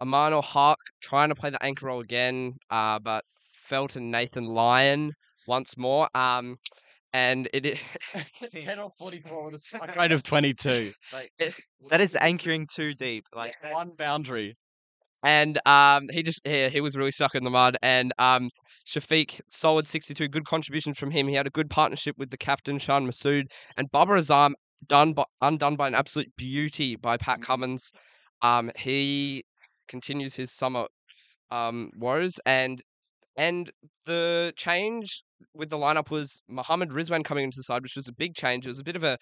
Imam 0.00 0.32
ul 0.32 0.42
Haq 0.42 0.78
trying 1.02 1.28
to 1.28 1.34
play 1.34 1.50
the 1.50 1.62
anchor 1.62 1.86
role 1.86 2.00
again, 2.00 2.54
uh, 2.70 2.98
but 2.98 3.24
fell 3.54 3.88
to 3.88 4.00
Nathan 4.00 4.46
Lyon 4.46 5.12
once 5.46 5.76
more. 5.76 6.08
Um, 6.14 6.56
and 7.12 7.48
it, 7.52 7.66
i- 8.14 8.24
Ten 8.60 8.78
off 8.78 8.92
forty 8.98 9.20
four 9.20 9.46
with 9.46 9.54
a 9.54 9.58
strike 9.58 9.96
rate 9.96 10.12
of 10.12 10.22
twenty 10.22 10.54
two. 10.54 10.92
Like 11.12 11.32
that 11.90 12.00
is 12.00 12.16
anchoring 12.16 12.66
too 12.66 12.94
deep. 12.94 13.26
Like 13.34 13.54
one 13.70 13.92
boundary. 13.96 14.56
And 15.24 15.58
um, 15.66 16.04
he 16.12 16.22
just 16.22 16.40
he, 16.46 16.68
he 16.68 16.80
was 16.80 16.96
really 16.96 17.10
stuck 17.12 17.34
in 17.34 17.44
the 17.44 17.50
mud. 17.50 17.76
And 17.82 18.12
um, 18.18 18.50
Shafique, 18.86 19.40
solid 19.48 19.88
62, 19.88 20.28
good 20.28 20.44
contributions 20.44 20.98
from 20.98 21.10
him. 21.10 21.28
He 21.28 21.34
had 21.34 21.46
a 21.46 21.50
good 21.50 21.70
partnership 21.70 22.16
with 22.18 22.30
the 22.30 22.38
captain 22.38 22.78
Shan 22.78 23.06
Masood 23.06 23.46
and 23.76 23.90
Babar 23.90 24.18
Azam, 24.18 24.52
done 24.86 25.14
by, 25.14 25.24
undone 25.40 25.76
by 25.76 25.88
an 25.88 25.94
absolute 25.94 26.30
beauty 26.36 26.96
by 26.96 27.16
Pat 27.16 27.40
Mhm. 27.40 27.42
Cummins. 27.44 27.92
Um, 28.42 28.70
he 28.76 29.44
continues 29.88 30.34
his 30.36 30.52
summer 30.52 30.86
um 31.50 31.90
woes 31.96 32.40
and 32.46 32.82
and 33.36 33.72
the 34.06 34.52
change 34.56 35.22
with 35.54 35.70
the 35.70 35.78
lineup 35.78 36.10
was 36.10 36.42
Muhammad 36.48 36.90
Rizwan 36.90 37.24
coming 37.24 37.44
into 37.44 37.58
the 37.58 37.64
side, 37.64 37.82
which 37.82 37.96
was 37.96 38.08
a 38.08 38.12
big 38.12 38.34
change. 38.34 38.66
It 38.66 38.70
was 38.70 38.78
a 38.80 38.84
bit 38.84 38.96
of 38.96 39.04
a 39.04 39.18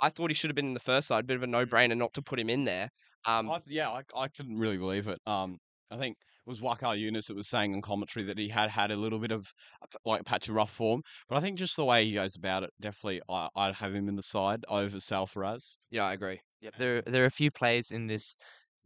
I 0.00 0.08
thought 0.10 0.30
he 0.30 0.34
should 0.34 0.50
have 0.50 0.56
been 0.56 0.66
in 0.68 0.74
the 0.74 0.80
first 0.80 1.08
side, 1.08 1.24
a 1.24 1.26
bit 1.26 1.36
of 1.36 1.42
a 1.44 1.46
no 1.48 1.66
brainer 1.66 1.96
not 1.96 2.14
to 2.14 2.22
put 2.22 2.40
him 2.40 2.50
in 2.50 2.64
there. 2.64 2.90
Um, 3.24 3.50
I, 3.50 3.60
yeah, 3.66 3.90
I, 3.90 4.02
I 4.16 4.28
couldn't 4.28 4.58
really 4.58 4.78
believe 4.78 5.08
it. 5.08 5.18
Um, 5.26 5.58
I 5.90 5.98
think 5.98 6.16
it 6.46 6.50
was 6.50 6.60
Waqar 6.60 6.98
Younis 6.98 7.26
that 7.26 7.36
was 7.36 7.48
saying 7.48 7.72
in 7.74 7.82
commentary 7.82 8.24
that 8.26 8.38
he 8.38 8.48
had 8.48 8.70
had 8.70 8.90
a 8.90 8.96
little 8.96 9.18
bit 9.18 9.30
of 9.30 9.52
like 10.04 10.22
a 10.22 10.24
patch 10.24 10.48
of 10.48 10.54
rough 10.54 10.72
form, 10.72 11.02
but 11.28 11.36
I 11.36 11.40
think 11.40 11.58
just 11.58 11.76
the 11.76 11.84
way 11.84 12.04
he 12.04 12.12
goes 12.14 12.34
about 12.34 12.62
it, 12.64 12.70
definitely 12.80 13.20
I, 13.28 13.48
I'd 13.54 13.74
have 13.76 13.94
him 13.94 14.08
in 14.08 14.16
the 14.16 14.22
side 14.22 14.64
over 14.68 14.96
Sarfaraz. 14.96 15.76
yeah, 15.90 16.04
I 16.04 16.14
agree. 16.14 16.40
Yep. 16.62 16.74
There, 16.78 17.02
there 17.02 17.22
are 17.24 17.26
a 17.26 17.30
few 17.30 17.50
plays 17.50 17.90
in 17.90 18.06
this 18.06 18.36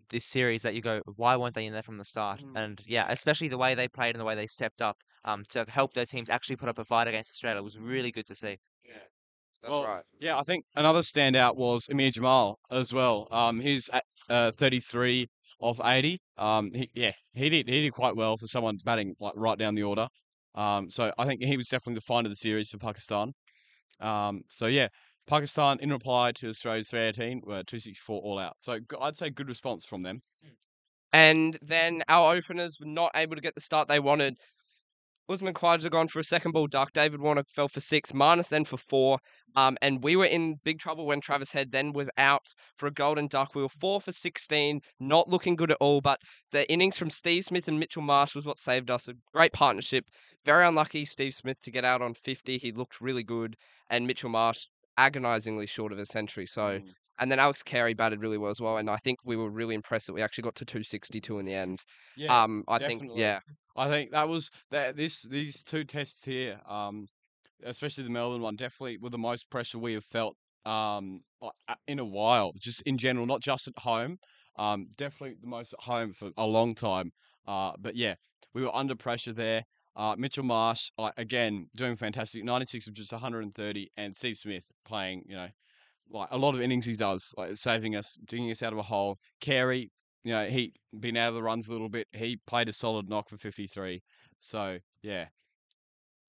this 0.09 0.25
series 0.25 0.63
that 0.63 0.75
you 0.75 0.81
go, 0.81 1.01
why 1.17 1.37
weren't 1.37 1.55
they 1.55 1.67
in 1.67 1.73
there 1.73 1.83
from 1.83 1.99
the 1.99 2.05
start? 2.05 2.41
Mm. 2.41 2.53
And 2.57 2.81
yeah, 2.87 3.07
especially 3.09 3.49
the 3.49 3.59
way 3.59 3.75
they 3.75 3.89
played 3.89 4.15
and 4.15 4.21
the 4.21 4.25
way 4.25 4.37
they 4.37 4.47
stepped 4.47 4.81
up 4.81 4.97
um, 5.25 5.45
to 5.49 5.65
help 5.69 5.95
their 5.95 6.07
teams 6.07 6.31
actually 6.31 6.57
put 6.57 6.69
up 6.69 6.79
a 6.79 6.85
fight 6.85 7.09
against 7.09 7.33
Australia 7.33 7.61
was 7.63 7.77
really 7.77 8.13
good 8.13 8.27
to 8.27 8.35
see. 8.35 8.59
Yeah. 8.85 8.93
That's 9.63 9.71
Well, 9.71 9.85
right. 9.85 10.05
Yeah, 10.21 10.39
I 10.39 10.43
think 10.43 10.65
another 10.77 11.01
standout 11.01 11.57
was 11.57 11.89
Aamer 11.89 12.13
Jamal 12.13 12.59
as 12.71 12.93
well. 12.93 13.27
Um, 13.33 13.61
uh, 14.29 14.53
33 14.53 15.29
of 15.61 15.81
80. 15.83 16.19
Um, 16.37 16.71
he, 16.73 16.91
yeah, 16.95 17.13
he 17.35 17.49
did 17.49 17.69
he 17.69 17.83
did 17.83 17.93
quite 17.93 18.17
well 18.17 18.37
for 18.37 18.47
someone 18.47 18.79
batting 18.85 19.15
like 19.21 19.33
right 19.37 19.59
down 19.59 19.75
the 19.75 19.83
order. 19.83 20.09
Um, 20.55 20.91
so 20.91 21.13
I 21.19 21.27
think 21.27 21.43
he 21.43 21.57
was 21.57 21.69
definitely 21.69 21.97
the 21.97 22.01
find 22.03 22.27
of 22.27 22.33
the 22.33 22.37
series 22.37 22.71
for 22.71 22.79
Pakistan. 22.79 23.33
Um, 24.01 24.43
so 24.51 24.67
yeah, 24.67 24.89
Pakistan, 25.27 25.79
in 25.81 25.91
reply 25.91 26.33
to 26.37 26.49
Australia's 26.49 26.89
318, 26.89 27.41
were 27.45 27.63
264 27.65 28.21
all 28.23 28.39
out. 28.39 28.55
So 28.59 28.79
I'd 29.01 29.17
say 29.17 29.31
good 29.31 29.49
response 29.49 29.85
from 29.85 30.03
them. 30.03 30.21
And 31.13 31.59
then 31.63 32.03
our 32.09 32.35
openers 32.35 32.79
were 32.81 32.87
not 32.87 33.11
able 33.15 33.37
to 33.37 33.43
get 33.43 33.55
the 33.55 33.61
start 33.61 33.89
they 33.89 34.01
wanted. 34.01 34.37
Usman 35.29 35.55
Khawaja 35.55 35.91
gone 35.91 36.09
for 36.09 36.21
a 36.21 36.25
second 36.25 36.53
ball 36.53 36.67
duck. 36.67 36.93
David 36.93 37.21
Warner 37.21 37.43
fell 37.45 37.69
for 37.69 37.81
six. 37.81 38.13
Marnus 38.13 38.49
then 38.49 38.65
for 38.65 38.77
four. 38.77 39.19
Um, 39.57 39.77
and 39.83 40.03
we 40.03 40.15
were 40.17 40.27
in 40.27 40.61
big 40.65 40.79
trouble 40.79 41.07
when 41.07 41.21
Travis 41.21 41.51
Head 41.51 41.73
then 41.73 41.93
was 41.93 42.11
out 42.17 42.47
for 42.77 42.87
a 42.87 42.93
golden 42.93 43.27
duck. 43.27 43.55
We 43.55 43.63
were 43.63 43.69
four 43.69 44.01
for 44.01 44.13
16, 44.13 44.81
not 45.01 45.29
looking 45.29 45.57
good 45.57 45.71
at 45.71 45.79
all. 45.81 46.01
But 46.01 46.21
the 46.53 46.71
innings 46.71 46.97
from 46.97 47.11
Steve 47.11 47.45
Smith 47.45 47.67
and 47.67 47.81
Mitchell 47.81 48.03
Marsh 48.03 48.35
was 48.35 48.47
what 48.47 48.59
saved 48.59 48.91
us. 48.91 49.09
A 49.09 49.15
great 49.33 49.53
partnership. 49.53 50.05
Very 50.45 50.67
unlucky, 50.67 51.05
Steve 51.05 51.35
Smith, 51.35 51.61
to 51.63 51.71
get 51.71 51.85
out 51.85 52.03
on 52.03 52.15
50. 52.15 52.59
He 52.59 52.71
looked 52.71 53.01
really 53.01 53.25
good. 53.25 53.57
And 53.91 54.07
Mitchell 54.07 54.31
Marsh, 54.31 54.67
agonizingly 54.97 55.67
short 55.67 55.93
of 55.93 55.99
a 55.99 56.07
century. 56.07 56.47
So. 56.47 56.81
And 57.19 57.31
then 57.31 57.39
Alex 57.39 57.63
Carey 57.63 57.95
batted 57.95 58.21
really 58.21 58.39
well 58.39 58.51
as 58.51 58.61
well, 58.61 58.77
and 58.77 58.91
I 58.91 58.97
think 58.99 59.19
we 59.25 59.37
were 59.37 59.51
really 59.51 59.75
impressed 59.75 60.07
that 60.07 60.13
we 60.13 60.23
actually 60.23 60.43
got 60.43 60.55
to 60.57 60.65
262 60.65 61.39
in 61.39 61.47
the 61.47 61.55
end. 61.55 61.81
Yeah, 62.15 62.43
um, 62.45 62.63
I 62.69 62.79
think, 62.79 63.05
yeah, 63.15 63.41
I 63.77 63.89
think 63.89 64.11
that 64.13 64.29
was 64.29 64.51
that. 64.71 64.97
This 64.97 65.23
these 65.23 65.63
two 65.63 65.85
tests 65.85 66.25
here, 66.25 66.61
um, 66.69 67.07
especially 67.63 68.05
the 68.05 68.11
Melbourne 68.11 68.43
one, 68.43 68.57
definitely 68.57 68.99
were 68.99 69.11
the 69.11 69.19
most 69.19 69.49
pressure 69.51 69.79
we 69.79 69.95
have 69.95 70.05
felt 70.05 70.37
um 70.65 71.21
in 71.87 71.99
a 71.99 72.05
while. 72.05 72.53
Just 72.61 72.83
in 72.83 72.99
general, 72.99 73.27
not 73.27 73.41
just 73.41 73.69
at 73.69 73.79
home. 73.79 74.19
Um, 74.59 74.89
definitely 74.97 75.37
the 75.41 75.47
most 75.47 75.73
at 75.75 75.81
home 75.81 76.13
for 76.13 76.31
a 76.37 76.47
long 76.47 76.75
time. 76.75 77.11
Uh, 77.47 77.73
but 77.79 77.95
yeah, 77.95 78.15
we 78.55 78.63
were 78.63 78.75
under 78.75 78.97
pressure 78.97 79.33
there. 79.33 79.63
Uh, 79.95 80.15
Mitchell 80.19 80.45
Marsh, 80.45 80.91
like 80.99 81.15
again, 81.17 81.69
doing 81.77 81.97
fantastic. 81.97 82.45
96 82.45 82.89
of 82.89 82.95
just 82.95 83.13
130, 83.13 83.89
and 83.97 84.15
Steve 84.15 84.37
Smith 84.37 84.65
playing, 84.85 85.23
you 85.27 85.37
know, 85.37 85.49
like 86.11 86.29
a 86.31 86.39
lot 86.39 86.55
of 86.55 86.61
innings 86.61 86.87
he 86.87 86.95
does, 86.95 87.35
like 87.37 87.57
saving 87.57 87.97
us, 87.97 88.19
digging 88.27 88.51
us 88.51 88.63
out 88.63 88.73
of 88.73 88.79
a 88.79 88.83
hole. 88.83 89.19
Carey, 89.41 89.91
you 90.25 90.33
know, 90.33 90.47
he 90.47 90.73
been 90.99 91.17
out 91.17 91.29
of 91.31 91.35
the 91.35 91.43
runs 91.43 91.69
a 91.69 91.73
little 91.73 91.89
bit. 91.89 92.07
He 92.13 92.39
played 92.47 92.69
a 92.69 92.73
solid 92.73 93.09
knock 93.09 93.29
for 93.29 93.37
53. 93.37 94.03
So 94.41 94.79
yeah, 95.03 95.27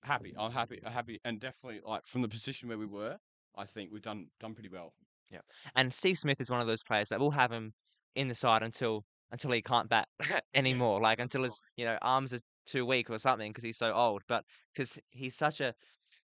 happy. 0.04 0.34
I'm 0.38 0.52
happy. 0.52 0.80
I'm 0.86 0.92
happy, 0.92 1.20
and 1.26 1.40
definitely 1.40 1.82
like 1.86 2.06
from 2.06 2.22
the 2.22 2.28
position 2.28 2.70
where 2.70 2.78
we 2.78 2.86
were, 2.86 3.18
I 3.56 3.66
think 3.66 3.92
we've 3.92 4.02
done 4.02 4.28
done 4.40 4.54
pretty 4.54 4.70
well. 4.70 4.94
Yeah, 5.32 5.40
and 5.76 5.94
Steve 5.94 6.18
Smith 6.18 6.40
is 6.40 6.50
one 6.50 6.62
of 6.62 6.68
those 6.68 6.84
players 6.84 7.10
that 7.10 7.20
will 7.20 7.32
have 7.32 7.52
him 7.52 7.74
in 8.16 8.28
the 8.28 8.36
side 8.36 8.64
until 8.64 9.04
until 9.32 9.52
he 9.52 9.62
can't 9.62 9.90
bat 9.90 10.08
anymore, 10.56 11.02
like 11.02 11.20
until 11.20 11.44
his 11.44 11.60
you 11.76 11.86
know 11.86 11.98
arms 12.02 12.34
are 12.34 12.40
too 12.66 12.86
weak 12.86 13.10
or 13.10 13.20
something 13.20 13.52
because 13.52 13.64
he's 13.64 13.78
so 13.78 13.94
old. 13.94 14.22
But 14.28 14.44
because 14.74 14.98
he's 15.12 15.36
such 15.36 15.62
a 15.62 15.74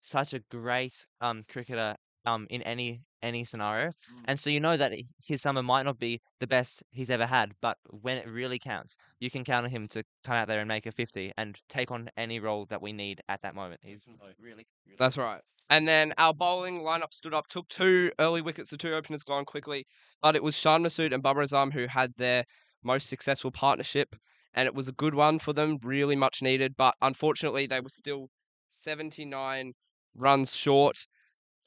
such 0.02 0.34
a 0.34 0.40
great 0.52 1.06
um 1.20 1.44
cricketer 1.50 1.96
um 2.26 2.48
in 2.50 2.62
any 2.64 3.02
any 3.22 3.44
scenario, 3.44 3.90
Mm. 3.90 4.24
and 4.26 4.40
so 4.40 4.50
you 4.50 4.60
know 4.60 4.78
that 4.78 4.94
his 5.24 5.42
summer 5.42 5.62
might 5.64 5.84
not 5.84 6.00
be 6.00 6.22
the 6.40 6.48
best 6.48 6.84
he's 6.92 7.10
ever 7.10 7.26
had, 7.26 7.54
but 7.62 7.78
when 7.90 8.18
it 8.18 8.28
really 8.28 8.60
counts, 8.60 8.98
you 9.20 9.30
can 9.30 9.44
count 9.44 9.66
on 9.66 9.72
him 9.72 9.88
to 9.90 10.04
come 10.24 10.36
out 10.36 10.48
there 10.48 10.60
and 10.60 10.68
make 10.68 10.86
a 10.86 10.92
fifty 10.92 11.32
and 11.38 11.60
take 11.70 11.92
on 11.92 12.10
any 12.18 12.40
role 12.40 12.66
that 12.68 12.82
we 12.82 12.92
need 12.94 13.22
at 13.30 13.42
that 13.42 13.56
moment. 13.56 13.82
He's 13.84 14.02
really, 14.40 14.66
really 14.86 14.98
That's 14.98 15.18
right. 15.18 15.42
And 15.70 15.88
then 15.88 16.14
our 16.18 16.34
bowling 16.34 16.82
lineup 16.82 17.14
stood 17.14 17.34
up, 17.34 17.48
took 17.48 17.68
two 17.70 18.12
early 18.20 18.42
wickets. 18.42 18.70
The 18.72 18.78
two 18.78 18.94
openers 18.94 19.24
gone 19.24 19.46
quickly, 19.46 19.86
but 20.22 20.36
it 20.36 20.44
was 20.44 20.58
Shan 20.58 20.84
Masood 20.84 21.14
and 21.14 21.24
Babar 21.24 21.44
Azam 21.44 21.72
who 21.74 21.88
had 21.88 22.14
their 22.18 22.44
most 22.84 23.08
successful 23.08 23.52
partnership, 23.52 24.16
and 24.54 24.66
it 24.68 24.74
was 24.76 24.88
a 24.88 24.92
good 24.94 25.14
one 25.14 25.40
for 25.40 25.54
them, 25.54 25.78
really 25.84 26.16
much 26.16 26.42
needed. 26.42 26.76
But 26.76 26.96
unfortunately, 27.02 27.68
they 27.68 27.80
were 27.80 27.90
still 27.90 28.30
79 28.70 29.74
runs 30.16 30.56
short. 30.56 31.08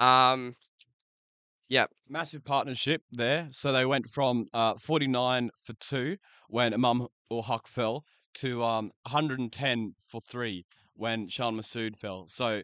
Um, 0.01 0.57
Yeah, 1.69 1.87
massive 2.09 2.45
partnership 2.45 3.03
there. 3.11 3.49
So 3.51 3.73
they 3.73 3.87
went 3.87 4.09
from 4.11 4.47
uh 4.53 4.75
49 4.79 5.51
for 5.63 5.73
two 5.75 6.17
when 6.49 6.75
Imam 6.75 7.07
ul 7.31 7.43
Haq 7.43 7.67
fell 7.67 8.05
to 8.35 8.63
um 8.63 8.91
110 9.05 9.95
for 10.07 10.21
three 10.21 10.65
when 10.95 11.29
Shan 11.29 11.57
Masood 11.57 11.97
fell. 11.97 12.27
So 12.29 12.63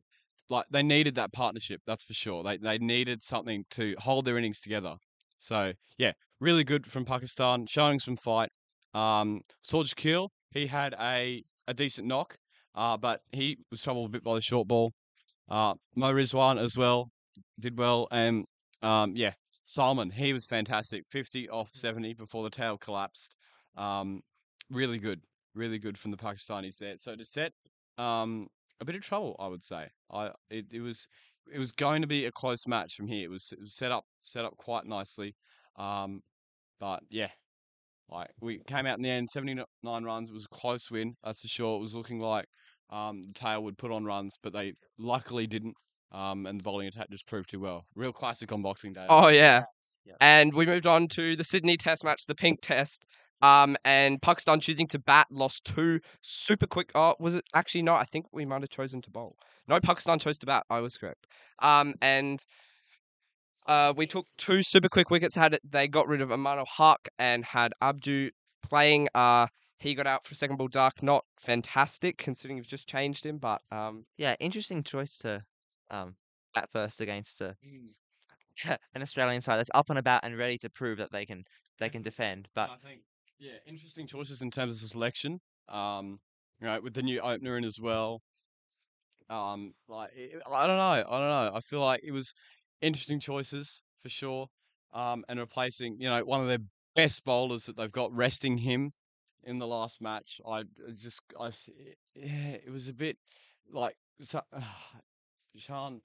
like 0.51 0.67
they 0.71 0.83
needed 0.83 1.15
that 1.15 1.33
partnership, 1.33 1.81
that's 1.87 2.05
for 2.05 2.13
sure. 2.13 2.43
They 2.43 2.59
they 2.59 2.79
needed 2.79 3.23
something 3.23 3.65
to 3.71 3.95
hold 3.99 4.25
their 4.27 4.37
innings 4.37 4.61
together. 4.61 4.97
So 5.39 5.73
yeah, 5.97 6.13
really 6.41 6.65
good 6.65 6.87
from 6.87 7.05
Pakistan, 7.05 7.67
showing 7.67 8.01
some 8.01 8.17
fight. 8.17 8.51
Um, 8.93 9.43
Saud 9.67 9.87
Shakeel, 9.87 10.29
he 10.51 10.67
had 10.67 10.95
a 11.01 11.43
a 11.69 11.75
decent 11.75 12.07
knock, 12.07 12.37
uh, 12.75 12.97
but 12.97 13.21
he 13.33 13.59
was 13.71 13.83
troubled 13.83 14.07
a 14.11 14.13
bit 14.13 14.25
by 14.25 14.35
the 14.35 14.41
short 14.43 14.69
ball. 14.69 14.93
Uh, 15.49 15.75
Mo 15.97 16.13
Rizwan 16.13 16.59
as 16.59 16.77
well 16.77 17.11
did 17.59 17.79
well, 17.79 18.09
and 18.11 18.45
um, 18.83 19.15
yeah, 19.15 19.33
Salman, 19.67 20.11
he 20.11 20.33
was 20.33 20.47
fantastic. 20.47 21.05
50 21.11 21.49
off 21.49 21.71
70 21.73 22.15
before 22.15 22.43
the 22.43 22.51
tail 22.51 22.77
collapsed. 22.79 23.37
Um, 23.77 24.23
really 24.71 24.99
good, 24.99 25.21
really 25.55 25.79
good 25.79 25.99
from 25.99 26.11
the 26.11 26.17
Pakistanis 26.17 26.79
there. 26.79 26.97
So 26.97 27.15
to 27.17 27.25
set 27.25 27.53
um, 27.99 28.49
a 28.81 28.85
bit 28.85 28.95
of 28.95 29.03
trouble, 29.03 29.37
I 29.39 29.47
would 29.47 29.63
say. 29.63 29.89
I 30.13 30.31
it, 30.51 30.67
it 30.73 30.81
was 30.81 31.07
it 31.53 31.59
was 31.59 31.73
going 31.73 32.03
to 32.03 32.09
be 32.09 32.27
a 32.27 32.33
close 32.33 32.67
match 32.67 32.95
from 32.95 33.07
here. 33.07 33.25
It 33.25 33.31
was, 33.31 33.53
it 33.53 33.61
was 33.61 33.75
set 33.75 33.91
up 33.91 34.05
set 34.23 34.45
up 34.45 34.57
quite 34.57 34.87
nicely. 34.87 35.35
Um, 35.77 36.23
but 36.79 37.03
yeah, 37.11 37.31
like 38.11 38.31
we 38.41 38.61
came 38.67 38.87
out 38.87 38.97
in 38.97 39.03
the 39.03 39.11
end, 39.11 39.31
79 39.31 39.65
runs. 40.05 40.31
It 40.31 40.35
was 40.35 40.47
a 40.47 40.57
close 40.57 40.91
win, 40.91 41.15
that's 41.23 41.41
for 41.41 41.49
sure. 41.49 41.79
It 41.79 41.83
was 41.83 41.95
looking 41.95 42.21
like 42.21 42.47
um, 42.91 43.23
the 43.23 43.33
tail 43.35 43.63
would 43.65 43.79
put 43.79 43.93
on 43.93 44.05
runs, 44.05 44.37
but 44.43 44.53
they 44.53 44.75
luckily 44.99 45.47
didn't. 45.47 45.77
Um, 46.13 46.47
and 46.47 46.59
the 46.59 46.65
bowling 46.65 46.89
attack 46.89 47.11
just 47.11 47.27
proved 47.27 47.51
too 47.51 47.61
well. 47.61 47.87
Real 47.95 48.13
classic 48.13 48.51
on 48.53 48.63
Boxing 48.63 48.93
Day. 48.93 49.07
oh 49.09 49.29
yeah. 49.29 49.65
And 50.21 50.53
we 50.55 50.67
moved 50.67 50.87
on 50.89 51.07
to 51.09 51.37
the 51.37 51.45
Sydney 51.45 51.77
Test 51.77 52.03
match, 52.03 52.27
the 52.27 52.35
Pink 52.35 52.61
Test. 52.63 53.05
Um, 53.43 53.77
and 53.85 54.21
Pakistan 54.21 54.59
choosing 54.61 54.87
to 54.89 54.99
bat 54.99 55.29
lost 55.31 55.65
two 55.65 56.01
super 56.21 56.67
quick. 56.67 56.91
Oh, 56.95 57.15
was 57.21 57.37
it 57.37 57.45
actually 57.55 57.83
not? 57.83 58.01
I 58.01 58.05
think 58.05 58.27
we 58.33 58.45
might 58.45 58.61
have 58.63 58.71
chosen 58.71 59.01
to 59.03 59.11
bowl. 59.11 59.37
No, 59.69 59.79
Pakistan 59.81 60.19
chose 60.19 60.39
to 60.41 60.47
bat. 60.47 60.65
I 60.69 60.81
was 60.81 60.97
correct. 60.97 61.27
Um, 61.63 61.95
and 62.03 62.45
uh, 63.67 63.95
we 63.97 64.07
took 64.07 64.27
two 64.37 64.63
super 64.63 64.89
quick 64.89 65.11
wickets. 65.11 65.35
Had 65.35 65.55
it, 65.55 65.61
they 65.65 65.87
got 65.89 66.09
rid 66.09 66.21
of 66.21 66.33
Imam 66.33 66.59
ul 66.59 66.67
Haq 66.67 67.09
and 67.19 67.45
had 67.45 67.73
Abdu 67.81 68.31
playing. 68.69 69.09
Uh, 69.15 69.47
he 69.79 69.95
got 69.95 70.07
out 70.07 70.27
for 70.27 70.35
second 70.35 70.57
ball 70.57 70.69
dark. 70.69 71.03
Not 71.03 71.25
fantastic 71.39 72.19
considering 72.19 72.57
you've 72.59 72.67
just 72.67 72.89
changed 72.89 73.25
him, 73.25 73.39
but 73.39 73.63
um, 73.71 74.05
Yeah, 74.19 74.35
interesting 74.41 74.83
choice 74.83 75.17
to 75.19 75.45
um 75.91 76.17
first 76.73 77.01
against 77.01 77.41
a, 77.41 77.57
an 78.95 79.03
Australian 79.03 79.41
side 79.41 79.57
that's 79.57 79.71
up 79.75 79.91
and 79.91 79.99
about 79.99 80.25
and 80.25 80.37
ready 80.37 80.59
to 80.59 80.71
prove 80.71 80.99
that 80.99 81.13
they 81.13 81.27
can 81.27 81.45
they 81.79 81.89
can 81.91 82.03
defend. 82.03 82.49
But 82.55 82.71
I 82.71 82.77
think 82.77 83.03
yeah, 83.39 83.57
interesting 83.67 84.07
choices 84.07 84.43
in 84.43 84.51
terms 84.51 84.83
of 84.83 84.89
selection. 84.89 85.41
Um, 85.69 86.21
you 86.61 86.67
know, 86.67 86.81
with 86.81 86.95
the 86.95 87.03
new 87.03 87.21
opener 87.21 87.57
in 87.57 87.65
as 87.65 87.81
well. 87.81 88.21
Um, 89.29 89.75
like 89.87 90.13
it- 90.15 90.43
I 90.47 90.67
don't 90.67 90.79
know, 90.79 91.05
I 91.09 91.19
don't 91.19 91.29
know. 91.31 91.53
I 91.55 91.61
feel 91.61 91.81
like 91.81 92.01
it 92.03 92.11
was 92.13 92.33
interesting 92.81 93.21
choices 93.21 93.83
for 94.03 94.09
sure. 94.09 94.49
Um, 94.93 95.25
and 95.29 95.39
replacing 95.39 96.01
you 96.01 96.09
know 96.11 96.25
one 96.25 96.41
of 96.41 96.49
their 96.49 96.59
best 96.97 97.23
bowlers 97.25 97.67
that 97.67 97.77
they've 97.77 97.93
got 97.93 98.13
resting 98.13 98.59
him 98.59 98.91
in 99.45 99.59
the 99.59 99.67
last 99.69 100.01
match. 100.01 100.41
I 100.47 100.65
just 100.95 101.21
I 101.39 101.53
yeah, 102.15 102.49
it 102.65 102.71
was 102.71 102.89
a 102.89 102.93
bit 102.95 103.19
like 103.71 103.97
so, 104.21 104.43
Shaheen. 105.59 106.01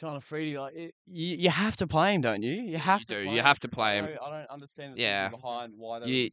Shaheen 0.00 0.16
Afridi, 0.16 0.58
like 0.58 0.74
it, 0.74 0.94
you, 1.06 1.36
you 1.36 1.50
have 1.50 1.76
to 1.76 1.86
play 1.86 2.14
him, 2.14 2.20
don't 2.22 2.42
you? 2.42 2.52
You 2.54 2.78
have 2.78 3.00
you 3.00 3.06
to. 3.06 3.24
do, 3.24 3.30
you 3.30 3.38
him. 3.38 3.44
have 3.44 3.60
to 3.60 3.68
play 3.68 3.90
I 3.90 3.94
him. 3.96 4.06
don't- 4.06 4.18
I 4.22 4.38
don't 4.40 4.50
understand 4.50 4.96
the 4.96 5.02
Yeah. 5.02 5.28
behind 5.28 5.74
why 5.76 5.98
they 6.00 6.06
You- 6.06 6.30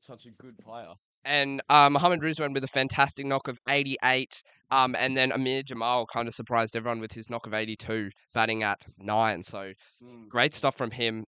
such 0.00 0.26
a 0.26 0.30
good 0.30 0.56
player. 0.58 0.94
and 1.24 1.60
uh, 1.68 1.90
Mohammed 1.90 2.20
Rizwan 2.20 2.54
with 2.54 2.62
a 2.62 2.68
fantastic 2.68 3.26
knock 3.26 3.48
of 3.48 3.58
88. 3.68 4.42
Um, 4.70 4.94
and 4.96 5.16
then 5.16 5.32
Aamer 5.32 5.64
Jamal 5.64 6.06
kind 6.06 6.28
of 6.28 6.34
surprised 6.34 6.76
everyone 6.76 7.00
with 7.00 7.12
his 7.12 7.28
knock 7.28 7.46
of 7.48 7.52
82, 7.54 8.10
batting 8.32 8.62
at 8.62 8.86
nine. 8.98 9.42
So 9.42 9.72
great 10.28 10.54
stuff 10.54 10.76
from 10.76 10.92
him. 10.92 11.24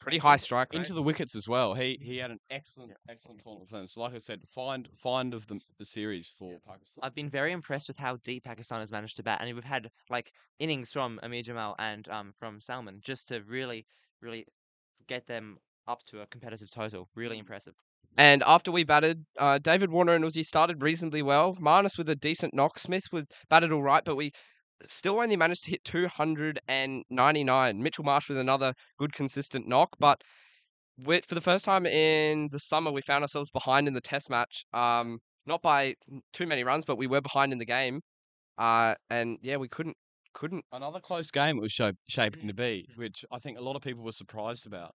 Pretty 0.00 0.18
high 0.18 0.36
strike 0.36 0.72
rate. 0.72 0.78
Into 0.78 0.94
the 0.94 1.02
wickets 1.02 1.34
as 1.34 1.48
well. 1.48 1.74
He 1.74 1.98
he 2.00 2.18
had 2.18 2.30
an 2.30 2.38
excellent 2.50 2.92
excellent 3.08 3.42
tournament 3.42 3.70
them. 3.70 3.86
So 3.88 4.00
like 4.00 4.14
I 4.14 4.18
said, 4.18 4.40
find 4.54 4.88
find 4.94 5.34
of 5.34 5.46
the, 5.46 5.60
the 5.78 5.84
series 5.84 6.34
for 6.38 6.58
Pakistan. 6.66 7.02
I've 7.02 7.14
been 7.14 7.28
very 7.28 7.52
impressed 7.52 7.88
with 7.88 7.96
how 7.96 8.16
deep 8.24 8.44
Pakistan 8.44 8.80
has 8.80 8.92
managed 8.92 9.16
to 9.16 9.22
bat, 9.22 9.38
and 9.40 9.54
we've 9.54 9.64
had 9.64 9.90
like 10.08 10.32
innings 10.58 10.92
from 10.92 11.18
Aamer 11.22 11.42
Jamal 11.42 11.74
and 11.78 12.08
um 12.08 12.32
from 12.38 12.60
Salman 12.60 13.00
just 13.02 13.28
to 13.28 13.42
really 13.42 13.86
really 14.20 14.46
get 15.08 15.26
them 15.26 15.58
up 15.86 16.04
to 16.04 16.20
a 16.20 16.26
competitive 16.26 16.70
total. 16.70 17.08
Really 17.14 17.38
impressive. 17.38 17.74
And 18.16 18.42
after 18.46 18.72
we 18.72 18.84
batted, 18.84 19.26
uh, 19.38 19.58
David 19.58 19.90
Warner 19.90 20.14
and 20.14 20.24
Uzi 20.24 20.44
started 20.44 20.82
reasonably 20.82 21.22
well. 21.22 21.54
Marnus 21.54 21.96
with 21.96 22.08
a 22.08 22.16
decent 22.16 22.52
knock. 22.52 22.78
Smith 22.78 23.04
was 23.12 23.26
batted 23.48 23.70
all 23.70 23.82
right, 23.82 24.04
but 24.04 24.16
we 24.16 24.32
still 24.86 25.18
only 25.20 25.36
managed 25.36 25.64
to 25.64 25.70
hit 25.70 25.84
299. 25.84 27.82
Mitchell 27.82 28.04
Marsh 28.04 28.28
with 28.28 28.38
another 28.38 28.74
good 28.98 29.12
consistent 29.12 29.66
knock, 29.66 29.90
but 29.98 30.22
we 31.04 31.20
for 31.26 31.34
the 31.34 31.40
first 31.40 31.64
time 31.64 31.86
in 31.86 32.48
the 32.50 32.58
summer, 32.58 32.90
we 32.90 33.00
found 33.02 33.22
ourselves 33.22 33.50
behind 33.50 33.88
in 33.88 33.94
the 33.94 34.00
test 34.00 34.30
match. 34.30 34.64
Um, 34.72 35.20
not 35.46 35.62
by 35.62 35.94
too 36.32 36.46
many 36.46 36.64
runs, 36.64 36.84
but 36.84 36.98
we 36.98 37.06
were 37.06 37.20
behind 37.20 37.52
in 37.52 37.58
the 37.58 37.64
game. 37.64 38.00
Uh, 38.58 38.94
and 39.10 39.38
yeah, 39.42 39.56
we 39.56 39.68
couldn't 39.68 39.96
couldn't. 40.34 40.64
Another 40.72 41.00
close 41.00 41.30
game 41.30 41.58
it 41.58 41.62
was 41.62 41.72
shaping 42.08 42.46
to 42.46 42.54
be, 42.54 42.88
mhm. 42.92 42.98
which 42.98 43.24
I 43.32 43.38
think 43.38 43.58
a 43.58 43.62
lot 43.62 43.76
of 43.76 43.82
people 43.82 44.04
were 44.04 44.12
surprised 44.12 44.66
about. 44.66 44.94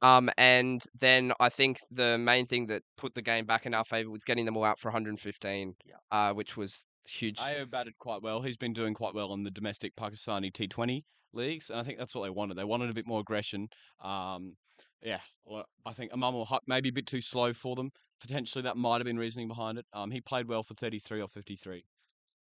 Um, 0.00 0.30
and 0.38 0.80
then 1.00 1.32
I 1.40 1.48
think 1.48 1.80
the 1.90 2.18
main 2.18 2.46
thing 2.46 2.66
that 2.66 2.82
put 2.96 3.14
the 3.14 3.22
game 3.22 3.46
back 3.46 3.66
in 3.66 3.74
our 3.74 3.84
favor 3.84 4.10
was 4.10 4.22
getting 4.24 4.44
them 4.44 4.56
all 4.56 4.64
out 4.64 4.78
for 4.78 4.88
115. 4.88 5.74
Yeah. 5.84 5.94
Uh, 6.10 6.32
which 6.32 6.56
was 6.56 6.84
huge. 7.06 7.38
Ayub 7.38 7.70
batted 7.70 7.98
quite 7.98 8.22
well. 8.22 8.42
He's 8.42 8.56
been 8.56 8.72
doing 8.72 8.94
quite 8.94 9.14
well 9.14 9.32
in 9.34 9.42
the 9.44 9.50
domestic 9.50 9.94
Pakistani 9.96 10.52
T20 10.52 11.02
leagues, 11.32 11.70
and 11.70 11.78
I 11.78 11.82
think 11.82 11.98
that's 11.98 12.14
what 12.14 12.24
they 12.24 12.30
wanted. 12.30 12.56
They 12.56 12.64
wanted 12.64 12.90
a 12.90 12.94
bit 12.94 13.06
more 13.06 13.20
aggression. 13.20 13.68
Um, 14.02 14.56
yeah, 15.02 15.20
well, 15.44 15.64
I 15.86 15.92
think 15.92 16.12
Imam 16.12 16.34
ul 16.34 16.44
Haq 16.46 16.62
maybe 16.66 16.88
a 16.88 16.92
bit 16.92 17.06
too 17.06 17.20
slow 17.20 17.52
for 17.52 17.76
them. 17.76 17.90
Potentially, 18.20 18.62
that 18.62 18.76
might 18.76 18.96
have 18.96 19.04
been 19.04 19.18
reasoning 19.18 19.46
behind 19.48 19.78
it. 19.78 19.86
Um, 19.92 20.10
he 20.10 20.20
played 20.20 20.48
well 20.48 20.62
for 20.64 20.74
33 20.74 21.20
or 21.22 21.28
53. 21.28 21.84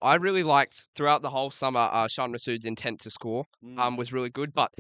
I 0.02 0.14
really 0.16 0.42
liked 0.42 0.88
throughout 0.94 1.23
the 1.23 1.30
whole 1.30 1.50
summer. 1.50 1.88
Uh, 1.90 2.06
Shan 2.06 2.30
Masood's 2.32 2.64
intent 2.66 3.00
to 3.00 3.11
score 3.11 3.44
um 3.78 3.96
was 3.96 4.12
really 4.12 4.28
good, 4.30 4.52
but 4.52 4.70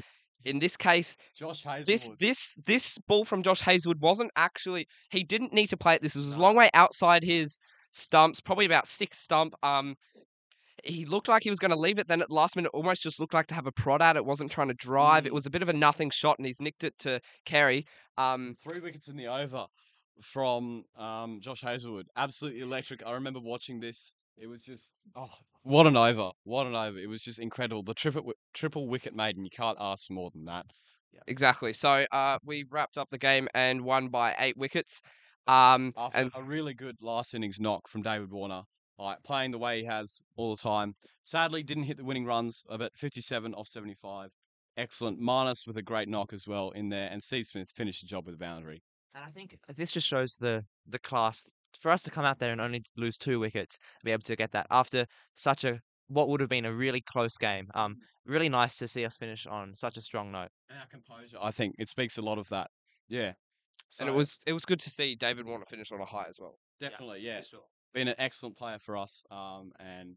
in 0.44 0.58
this 0.58 0.76
case, 0.76 1.16
Josh 1.34 1.62
Hazlewood. 1.64 1.86
this 1.86 2.10
this 2.20 2.58
this 2.66 2.98
ball 3.08 3.24
from 3.24 3.42
Josh 3.42 3.60
Hazlewood 3.60 4.00
wasn't 4.00 4.30
actually. 4.36 4.86
He 5.10 5.24
didn't 5.24 5.52
need 5.52 5.68
to 5.68 5.76
play 5.76 5.94
it. 5.94 6.02
This 6.02 6.14
was 6.14 6.34
a 6.34 6.36
No. 6.36 6.42
long 6.42 6.56
way 6.56 6.68
outside 6.74 7.24
his 7.24 7.58
stumps, 7.94 8.40
probably 8.40 8.66
about 8.66 8.86
six 8.86 9.18
stump. 9.18 9.54
Um, 9.62 9.96
he 10.82 11.06
looked 11.06 11.28
like 11.28 11.42
he 11.42 11.50
was 11.50 11.58
going 11.58 11.70
to 11.70 11.78
leave 11.78 11.98
it. 11.98 12.08
Then 12.08 12.20
at 12.20 12.28
the 12.28 12.34
last 12.34 12.56
minute, 12.56 12.70
almost 12.74 13.02
just 13.02 13.18
looked 13.18 13.32
like 13.34 13.46
to 13.46 13.54
have 13.54 13.66
a 13.66 13.72
prod 13.72 14.02
at 14.02 14.16
it. 14.16 14.24
wasn't 14.24 14.50
trying 14.50 14.68
to 14.68 14.74
drive. 14.74 15.24
It 15.26 15.30
Mm. 15.30 15.34
was 15.34 15.46
a 15.46 15.50
bit 15.50 15.62
of 15.62 15.68
a 15.68 15.72
nothing 15.72 16.10
shot, 16.10 16.38
and 16.38 16.46
he's 16.46 16.60
nicked 16.60 16.84
it 16.84 16.98
to 17.00 17.20
Carey. 17.46 17.86
Um, 18.18 18.56
Three 18.62 18.80
wickets 18.80 19.08
in 19.08 19.16
the 19.16 19.28
over 19.28 19.66
from 20.22 20.84
um, 20.96 21.40
Josh 21.40 21.62
Hazlewood. 21.62 22.08
Absolutely 22.16 22.60
electric. 22.60 23.04
I 23.06 23.12
remember 23.12 23.40
watching 23.40 23.80
this. 23.80 24.12
It 24.36 24.46
was 24.48 24.62
just 24.62 24.90
oh, 25.14 25.30
what 25.62 25.86
an 25.86 25.96
over! 25.96 26.32
What 26.42 26.66
an 26.66 26.74
over! 26.74 26.98
It 26.98 27.08
was 27.08 27.22
just 27.22 27.38
incredible. 27.38 27.82
The 27.84 27.94
triple 27.94 28.32
triple 28.52 28.88
wicket 28.88 29.14
maiden. 29.14 29.44
You 29.44 29.50
can't 29.50 29.78
ask 29.80 30.10
more 30.10 30.30
than 30.32 30.44
that. 30.46 30.66
Yeah, 31.12 31.20
exactly. 31.28 31.72
So 31.72 32.04
uh, 32.10 32.38
we 32.44 32.64
wrapped 32.68 32.98
up 32.98 33.08
the 33.10 33.18
game 33.18 33.48
and 33.54 33.82
won 33.84 34.08
by 34.08 34.34
eight 34.40 34.56
wickets. 34.56 35.00
Um, 35.46 35.92
After 35.96 36.18
and 36.18 36.30
a 36.34 36.42
really 36.42 36.74
good 36.74 36.96
last 37.00 37.34
innings 37.34 37.60
knock 37.60 37.88
from 37.88 38.02
David 38.02 38.30
Warner, 38.30 38.62
like 38.98 39.22
playing 39.22 39.50
the 39.50 39.58
way 39.58 39.80
he 39.80 39.86
has 39.86 40.22
all 40.36 40.56
the 40.56 40.62
time. 40.62 40.94
Sadly, 41.24 41.62
didn't 41.62 41.84
hit 41.84 41.96
the 41.96 42.04
winning 42.04 42.24
runs 42.24 42.62
of 42.68 42.80
at 42.80 42.96
57 42.96 43.54
off 43.54 43.68
75. 43.68 44.30
Excellent. 44.76 45.20
Marnus 45.20 45.66
with 45.66 45.76
a 45.76 45.82
great 45.82 46.08
knock 46.08 46.32
as 46.32 46.48
well 46.48 46.70
in 46.70 46.88
there, 46.88 47.08
and 47.10 47.22
Steve 47.22 47.46
Smith 47.46 47.70
finished 47.70 48.00
the 48.00 48.06
job 48.06 48.26
with 48.26 48.34
a 48.34 48.38
boundary. 48.38 48.82
And 49.14 49.24
I 49.24 49.30
think 49.30 49.56
this 49.76 49.92
just 49.92 50.06
shows 50.06 50.36
the 50.36 50.64
the 50.86 50.98
class 50.98 51.44
for 51.80 51.90
us 51.90 52.02
to 52.02 52.10
come 52.10 52.24
out 52.24 52.38
there 52.38 52.52
and 52.52 52.60
only 52.60 52.82
lose 52.96 53.16
two 53.16 53.38
wickets, 53.40 53.78
be 54.04 54.10
able 54.10 54.22
to 54.22 54.36
get 54.36 54.52
that 54.52 54.66
after 54.70 55.06
such 55.34 55.64
a 55.64 55.80
what 56.08 56.28
would 56.28 56.40
have 56.40 56.50
been 56.50 56.64
a 56.64 56.72
really 56.72 57.00
close 57.00 57.36
game. 57.36 57.68
Um, 57.74 57.96
really 58.26 58.48
nice 58.48 58.76
to 58.78 58.88
see 58.88 59.04
us 59.04 59.16
finish 59.16 59.46
on 59.46 59.74
such 59.74 59.96
a 59.96 60.00
strong 60.00 60.32
note. 60.32 60.48
And 60.68 60.78
our 60.78 60.86
composure, 60.86 61.38
I 61.40 61.50
think, 61.50 61.74
it 61.78 61.88
speaks 61.88 62.18
a 62.18 62.22
lot 62.22 62.38
of 62.38 62.48
that. 62.48 62.68
Yeah. 63.08 63.32
And 64.00 64.08
it 64.08 64.12
was 64.12 64.38
it 64.46 64.52
was 64.52 64.64
good 64.64 64.80
to 64.80 64.90
see 64.90 65.14
David 65.14 65.46
Warner 65.46 65.64
finish 65.66 65.92
on 65.92 66.00
a 66.00 66.04
high 66.04 66.26
as 66.28 66.38
well. 66.38 66.58
definitely, 66.80 67.20
yeah. 67.20 67.40
for 67.40 67.46
sure. 67.46 67.60
been 67.92 68.08
an 68.08 68.16
excellent 68.18 68.56
player 68.56 68.78
for 68.78 68.96
us. 68.96 69.22
Um, 69.30 69.72
and 69.78 70.16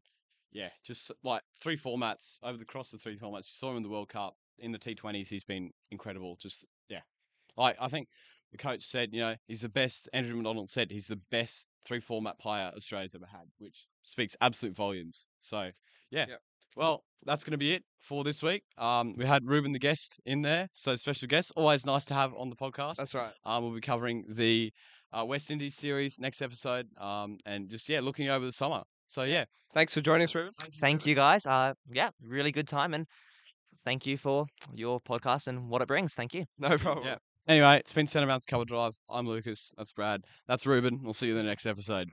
yeah, 0.51 0.69
just 0.83 1.11
like 1.23 1.41
three 1.61 1.77
formats 1.77 2.39
over 2.43 2.57
the 2.57 2.65
cross 2.65 2.93
of 2.93 3.01
three 3.01 3.17
formats. 3.17 3.37
You 3.37 3.57
saw 3.57 3.71
him 3.71 3.77
in 3.77 3.83
the 3.83 3.89
World 3.89 4.09
Cup 4.09 4.35
in 4.59 4.71
the 4.71 4.79
T20s. 4.79 5.27
He's 5.27 5.43
been 5.43 5.71
incredible. 5.91 6.37
Just 6.39 6.65
yeah, 6.89 7.01
like 7.55 7.75
I 7.79 7.87
think 7.87 8.07
the 8.51 8.57
coach 8.57 8.83
said, 8.83 9.09
you 9.13 9.19
know, 9.19 9.35
he's 9.47 9.61
the 9.61 9.69
best. 9.69 10.09
Andrew 10.13 10.35
McDonald 10.35 10.69
said 10.69 10.91
he's 10.91 11.07
the 11.07 11.19
best 11.31 11.67
three 11.85 11.99
format 11.99 12.39
player 12.39 12.71
Australia's 12.75 13.15
ever 13.15 13.25
had, 13.25 13.47
which 13.59 13.87
speaks 14.03 14.35
absolute 14.41 14.75
volumes. 14.75 15.27
So 15.39 15.71
yeah. 16.09 16.25
Yep. 16.29 16.41
Well, 16.77 17.03
that's 17.25 17.43
going 17.43 17.51
to 17.51 17.57
be 17.57 17.73
it 17.73 17.83
for 17.99 18.23
this 18.23 18.43
week. 18.43 18.63
Um, 18.77 19.15
we 19.17 19.25
had 19.25 19.43
Rueben 19.43 19.73
the 19.73 19.79
guest 19.79 20.19
in 20.25 20.43
there, 20.43 20.69
so 20.73 20.95
special 20.95 21.27
guest. 21.27 21.51
Always 21.55 21.85
nice 21.85 22.05
to 22.05 22.13
have 22.13 22.33
on 22.35 22.49
the 22.49 22.55
podcast. 22.55 22.95
That's 22.95 23.15
right. 23.15 23.33
Um, 23.45 23.63
we'll 23.63 23.73
be 23.73 23.81
covering 23.81 24.23
the 24.29 24.71
uh, 25.11 25.25
West 25.25 25.49
Indies 25.51 25.75
series 25.75 26.19
next 26.19 26.41
episode. 26.41 26.87
Um, 26.97 27.37
and 27.45 27.69
just 27.69 27.89
yeah, 27.89 27.99
looking 27.99 28.29
over 28.29 28.45
the 28.45 28.51
summer. 28.51 28.83
So 29.07 29.23
yeah, 29.23 29.45
Thanks 29.73 29.93
for 29.93 30.01
joining 30.01 30.23
us, 30.23 30.33
Rueben. 30.33 30.51
Thank 30.79 31.05
you 31.05 31.15
guys. 31.15 31.45
Uh, 31.45 31.73
yeah, 31.91 32.09
really 32.23 32.51
good 32.51 32.67
time, 32.67 32.93
and 32.93 33.05
thank 33.85 34.05
you 34.05 34.17
for 34.17 34.45
your 34.73 34.99
podcast 34.99 35.47
and 35.47 35.69
what 35.69 35.81
it 35.81 35.87
brings. 35.87 36.13
Thank 36.13 36.33
you. 36.33 36.45
No 36.57 36.77
problem. 36.77 37.05
Yeah. 37.05 37.17
Anyway, 37.47 37.77
it's 37.77 37.93
been 37.93 38.07
Centre 38.07 38.27
Bounce 38.27 38.45
Cover 38.45 38.65
Drive. 38.65 38.93
I'm 39.09 39.27
Lucas. 39.27 39.71
That's 39.77 39.91
Brad. 39.91 40.21
That's 40.47 40.65
Rueben. 40.65 41.01
We'll 41.01 41.13
see 41.13 41.27
you 41.27 41.33
in 41.33 41.37
the 41.37 41.49
next 41.49 41.65
episode. 41.65 42.09